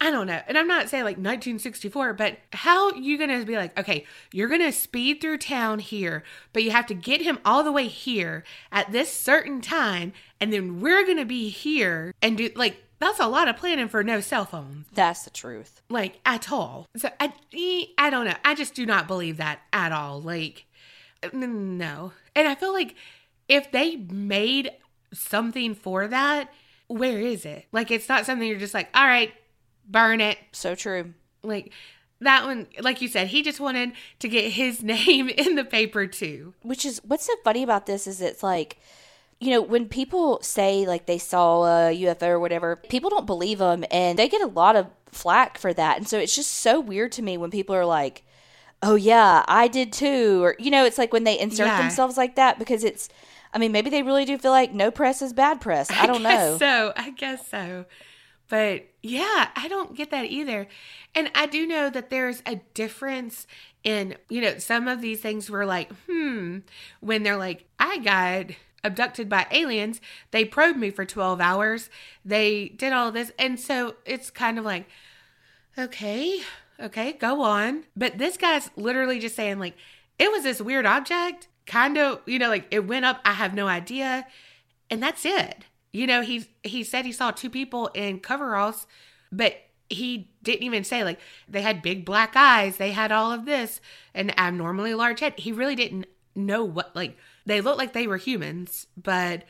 [0.00, 0.40] I don't know.
[0.48, 4.48] And I'm not saying like 1964, but how you going to be like, okay, you're
[4.48, 7.86] going to speed through town here, but you have to get him all the way
[7.86, 8.42] here
[8.72, 10.12] at this certain time.
[10.40, 13.88] And then we're going to be here and do like, that's a lot of planning
[13.88, 14.84] for no cell phone.
[14.94, 15.82] That's the truth.
[15.88, 16.86] like at all.
[16.96, 17.32] So I,
[17.98, 18.36] I don't know.
[18.44, 20.20] I just do not believe that at all.
[20.20, 20.66] Like,
[21.32, 22.12] no.
[22.34, 22.94] And I feel like
[23.48, 24.70] if they made
[25.12, 26.52] something for that,
[26.88, 27.66] where is it?
[27.72, 29.32] Like, it's not something you're just like, all right,
[29.88, 30.38] burn it.
[30.52, 31.14] So true.
[31.42, 31.72] Like,
[32.20, 36.06] that one, like you said, he just wanted to get his name in the paper
[36.06, 36.54] too.
[36.62, 38.78] Which is what's so funny about this is it's like,
[39.42, 43.58] you know, when people say like they saw a UFO or whatever, people don't believe
[43.58, 45.98] them and they get a lot of flack for that.
[45.98, 48.24] And so it's just so weird to me when people are like,
[48.82, 50.42] oh yeah, I did too.
[50.44, 51.78] Or, you know, it's like when they insert Yeah.
[51.82, 53.08] themselves like that because it's,
[53.52, 55.90] I mean, maybe they really do feel like no press is bad press.
[55.90, 56.58] I don't guess know.
[56.58, 57.84] So I guess so.
[58.48, 60.68] But yeah, I don't get that either.
[61.14, 63.46] And I do know that there's a difference
[63.82, 66.58] in, you know, some of these things were like, hmm,
[67.00, 68.46] when they're like, I got
[68.84, 71.90] abducted by aliens, they probed me for 12 hours,
[72.24, 73.32] they did all this.
[73.38, 74.86] And so it's kind of like,
[75.78, 76.40] okay,
[76.80, 77.84] okay, go on.
[77.96, 79.74] But this guy's literally just saying, like,
[80.18, 83.54] it was this weird object, kind of, you know, like it went up, I have
[83.54, 84.26] no idea.
[84.90, 85.64] And that's it.
[85.92, 88.86] You know, he he said he saw two people in coveralls,
[89.30, 89.56] but
[89.90, 93.80] he didn't even say like they had big black eyes, they had all of this,
[94.14, 95.34] an abnormally large head.
[95.36, 97.16] He really didn't know what like
[97.46, 99.44] they looked like they were humans, but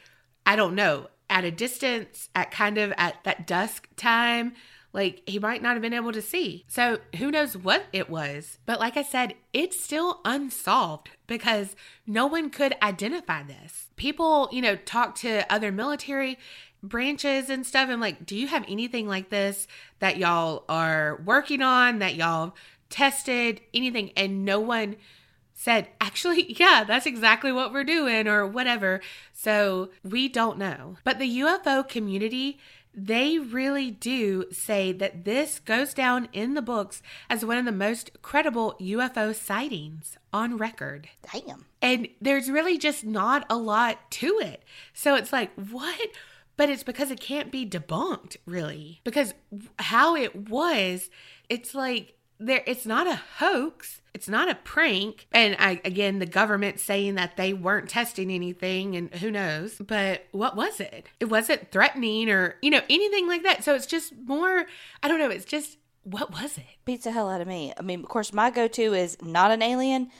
[0.46, 1.08] I don't know.
[1.30, 4.52] At a distance, at kind of at that dusk time,
[4.92, 6.64] like he might not have been able to see.
[6.68, 8.58] So who knows what it was.
[8.66, 11.74] But like I said, it's still unsolved because
[12.06, 13.90] no one could identify this.
[13.96, 16.38] People, you know, talk to other military
[16.82, 19.66] branches and stuff and like, do you have anything like this
[20.00, 22.54] that y'all are working on, that y'all
[22.90, 24.10] tested, anything?
[24.16, 24.96] And no one
[25.54, 29.00] said, actually, yeah, that's exactly what we're doing or whatever.
[29.32, 30.96] So we don't know.
[31.04, 32.58] But the UFO community,
[32.94, 37.72] they really do say that this goes down in the books as one of the
[37.72, 41.08] most credible UFO sightings on record.
[41.32, 41.66] Damn.
[41.80, 44.62] And there's really just not a lot to it.
[44.92, 46.10] So it's like, what?
[46.56, 49.00] But it's because it can't be debunked, really.
[49.04, 49.32] Because
[49.78, 51.08] how it was,
[51.48, 52.14] it's like
[52.46, 54.00] there it's not a hoax.
[54.14, 55.26] It's not a prank.
[55.32, 59.76] And I again the government saying that they weren't testing anything and who knows.
[59.78, 61.08] But what was it?
[61.20, 63.64] It wasn't threatening or, you know, anything like that.
[63.64, 64.66] So it's just more
[65.02, 66.64] I don't know, it's just what was it?
[66.84, 67.72] beats the hell out of me.
[67.78, 70.10] I mean, of course, my go to is not an alien,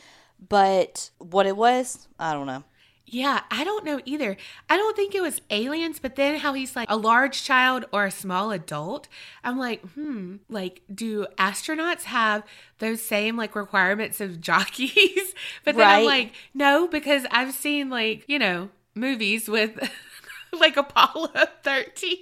[0.48, 2.64] but what it was, I don't know.
[3.12, 4.38] Yeah, I don't know either.
[4.70, 8.06] I don't think it was aliens, but then how he's like a large child or
[8.06, 9.06] a small adult.
[9.44, 12.42] I'm like, hmm, like, do astronauts have
[12.78, 15.34] those same like requirements of jockeys?
[15.62, 19.78] but then I'm like, no, because I've seen like, you know, movies with
[20.58, 21.32] like Apollo
[21.64, 22.16] 13.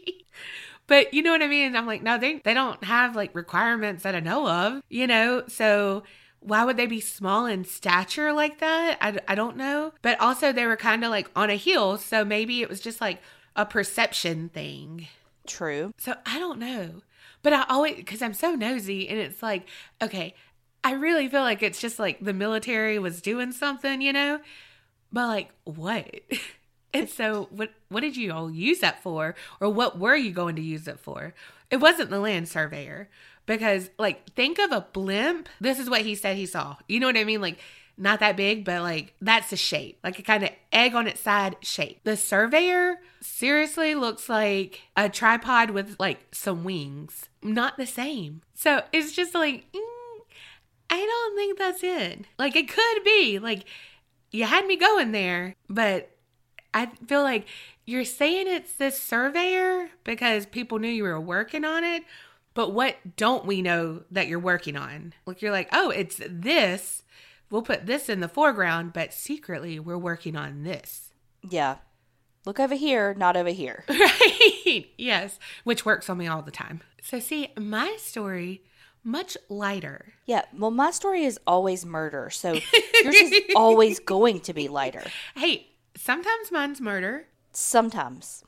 [0.88, 1.76] But you know what I mean?
[1.76, 5.44] I'm like, no, they they don't have like requirements that I know of, you know?
[5.46, 6.02] So
[6.40, 8.98] why would they be small in stature like that?
[9.00, 9.92] I, I don't know.
[10.02, 13.00] But also they were kind of like on a hill, so maybe it was just
[13.00, 13.20] like
[13.54, 15.08] a perception thing.
[15.46, 15.92] True.
[15.98, 17.02] So I don't know.
[17.42, 19.66] But I always because I'm so nosy and it's like,
[20.02, 20.34] okay,
[20.82, 24.40] I really feel like it's just like the military was doing something, you know?
[25.12, 26.20] But like what?
[26.94, 29.34] and so what what did you all use that for?
[29.60, 31.34] Or what were you going to use it for?
[31.70, 33.08] It wasn't the land surveyor.
[33.50, 35.48] Because like think of a blimp.
[35.60, 36.76] This is what he said he saw.
[36.86, 37.40] You know what I mean?
[37.40, 37.58] Like
[37.98, 41.20] not that big, but like that's the shape, like a kind of egg on its
[41.20, 41.98] side shape.
[42.04, 47.28] The surveyor seriously looks like a tripod with like some wings.
[47.42, 48.42] Not the same.
[48.54, 50.20] So it's just like, mm,
[50.88, 52.26] I don't think that's it.
[52.38, 53.40] Like it could be.
[53.40, 53.64] Like
[54.30, 56.08] you had me going there, but
[56.72, 57.48] I feel like
[57.84, 62.04] you're saying it's this surveyor because people knew you were working on it.
[62.60, 65.14] But what don't we know that you're working on?
[65.24, 67.02] Like you're like, oh, it's this.
[67.48, 71.14] We'll put this in the foreground, but secretly we're working on this.
[71.48, 71.76] Yeah.
[72.44, 73.86] Look over here, not over here.
[73.88, 74.90] Right.
[74.98, 75.38] yes.
[75.64, 76.82] Which works on me all the time.
[77.02, 78.62] So see, my story
[79.02, 80.12] much lighter.
[80.26, 80.42] Yeah.
[80.54, 82.52] Well, my story is always murder, so
[83.02, 85.04] yours is always going to be lighter.
[85.34, 87.26] Hey, sometimes mine's murder.
[87.54, 88.44] Sometimes.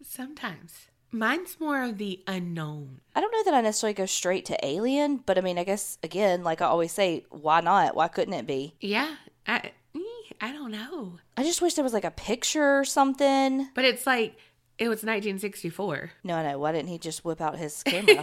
[0.00, 0.87] Sometimes.
[1.10, 3.00] Mine's more of the unknown.
[3.14, 5.98] I don't know that I necessarily go straight to alien, but I mean, I guess
[6.02, 7.94] again, like I always say, why not?
[7.94, 8.74] Why couldn't it be?
[8.80, 9.14] Yeah.
[9.46, 10.00] I eh,
[10.40, 11.18] I don't know.
[11.36, 13.68] I just wish there was like a picture or something.
[13.74, 14.36] But it's like
[14.78, 16.12] it was 1964.
[16.24, 16.58] No, no.
[16.58, 18.22] Why didn't he just whip out his camera?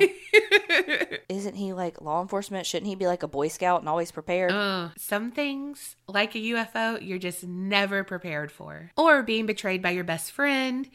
[1.28, 2.66] Isn't he like law enforcement?
[2.66, 4.52] Shouldn't he be like a Boy Scout and always prepared?
[4.52, 8.92] Uh, some things, like a UFO, you're just never prepared for.
[8.96, 10.90] Or being betrayed by your best friend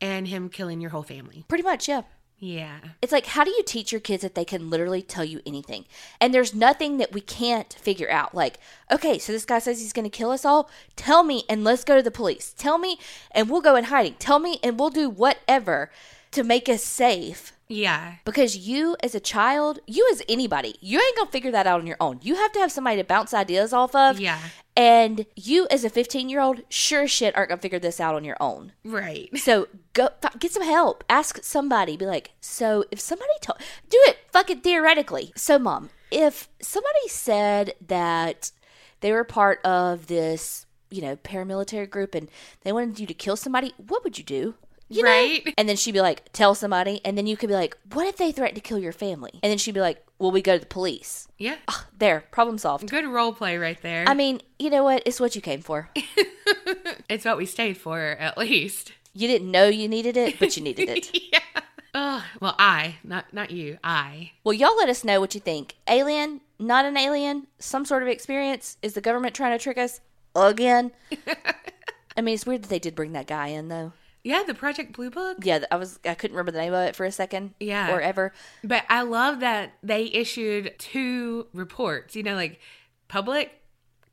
[0.00, 1.44] and him killing your whole family.
[1.48, 2.02] Pretty much, yeah.
[2.38, 2.80] Yeah.
[3.00, 5.86] It's like, how do you teach your kids that they can literally tell you anything?
[6.20, 8.34] And there's nothing that we can't figure out.
[8.34, 8.58] Like,
[8.90, 10.68] okay, so this guy says he's going to kill us all.
[10.96, 12.52] Tell me and let's go to the police.
[12.52, 12.98] Tell me
[13.30, 14.16] and we'll go in hiding.
[14.18, 15.90] Tell me and we'll do whatever
[16.32, 17.52] to make us safe.
[17.68, 18.14] Yeah.
[18.24, 21.86] Because you, as a child, you as anybody, you ain't gonna figure that out on
[21.86, 22.20] your own.
[22.22, 24.20] You have to have somebody to bounce ideas off of.
[24.20, 24.38] Yeah.
[24.76, 28.24] And you, as a 15 year old, sure shit aren't gonna figure this out on
[28.24, 28.72] your own.
[28.84, 29.36] Right.
[29.38, 31.02] So go f- get some help.
[31.08, 31.96] Ask somebody.
[31.96, 33.58] Be like, so if somebody told,
[33.88, 35.32] do it fucking theoretically.
[35.34, 38.52] So, mom, if somebody said that
[39.00, 42.28] they were part of this, you know, paramilitary group and
[42.62, 44.54] they wanted you to kill somebody, what would you do?
[44.88, 45.08] You know?
[45.10, 45.54] Right.
[45.58, 47.00] And then she'd be like, tell somebody.
[47.04, 49.32] And then you could be like, what if they threaten to kill your family?
[49.42, 51.28] And then she'd be like, well, we go to the police.
[51.38, 51.56] Yeah.
[51.68, 52.88] Ah, there, problem solved.
[52.88, 54.04] Good role play right there.
[54.06, 55.02] I mean, you know what?
[55.04, 55.90] It's what you came for.
[57.08, 58.92] it's what we stayed for, at least.
[59.12, 61.10] You didn't know you needed it, but you needed it.
[61.32, 61.62] yeah.
[61.94, 64.32] Oh, well, I, not not you, I.
[64.44, 65.76] Well, y'all let us know what you think.
[65.88, 68.76] Alien, not an alien, some sort of experience.
[68.82, 70.00] Is the government trying to trick us
[70.34, 70.92] again?
[72.16, 73.94] I mean, it's weird that they did bring that guy in, though.
[74.26, 75.38] Yeah, the Project Blue Book.
[75.42, 77.54] Yeah, I was I couldn't remember the name of it for a second.
[77.60, 77.94] Yeah.
[77.94, 78.32] or ever.
[78.64, 82.58] But I love that they issued two reports, you know, like
[83.06, 83.62] public,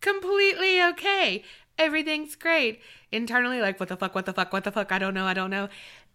[0.01, 1.43] completely okay.
[1.79, 2.79] Everything's great.
[3.11, 5.33] Internally, like, what the fuck, what the fuck, what the fuck, I don't know, I
[5.33, 5.67] don't know.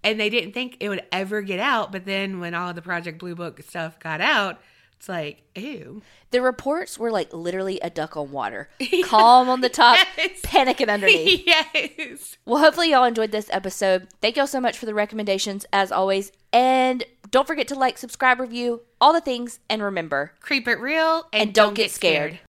[0.05, 1.91] And they didn't think it would ever get out.
[1.91, 4.61] But then when all the Project Blue Book stuff got out,
[4.99, 6.03] it's like, ew.
[6.33, 8.69] The reports were like literally a duck on water,
[9.05, 10.41] calm on the top, Yes.
[10.43, 11.47] panicking underneath.
[11.47, 12.37] yes.
[12.45, 14.09] Well, hopefully y'all enjoyed this episode.
[14.21, 16.33] Thank y'all so much for the recommendations as always.
[16.53, 21.27] And don't forget to like, subscribe, review, all the things, and remember, Creep it real
[21.33, 22.41] and, and don't, get scared.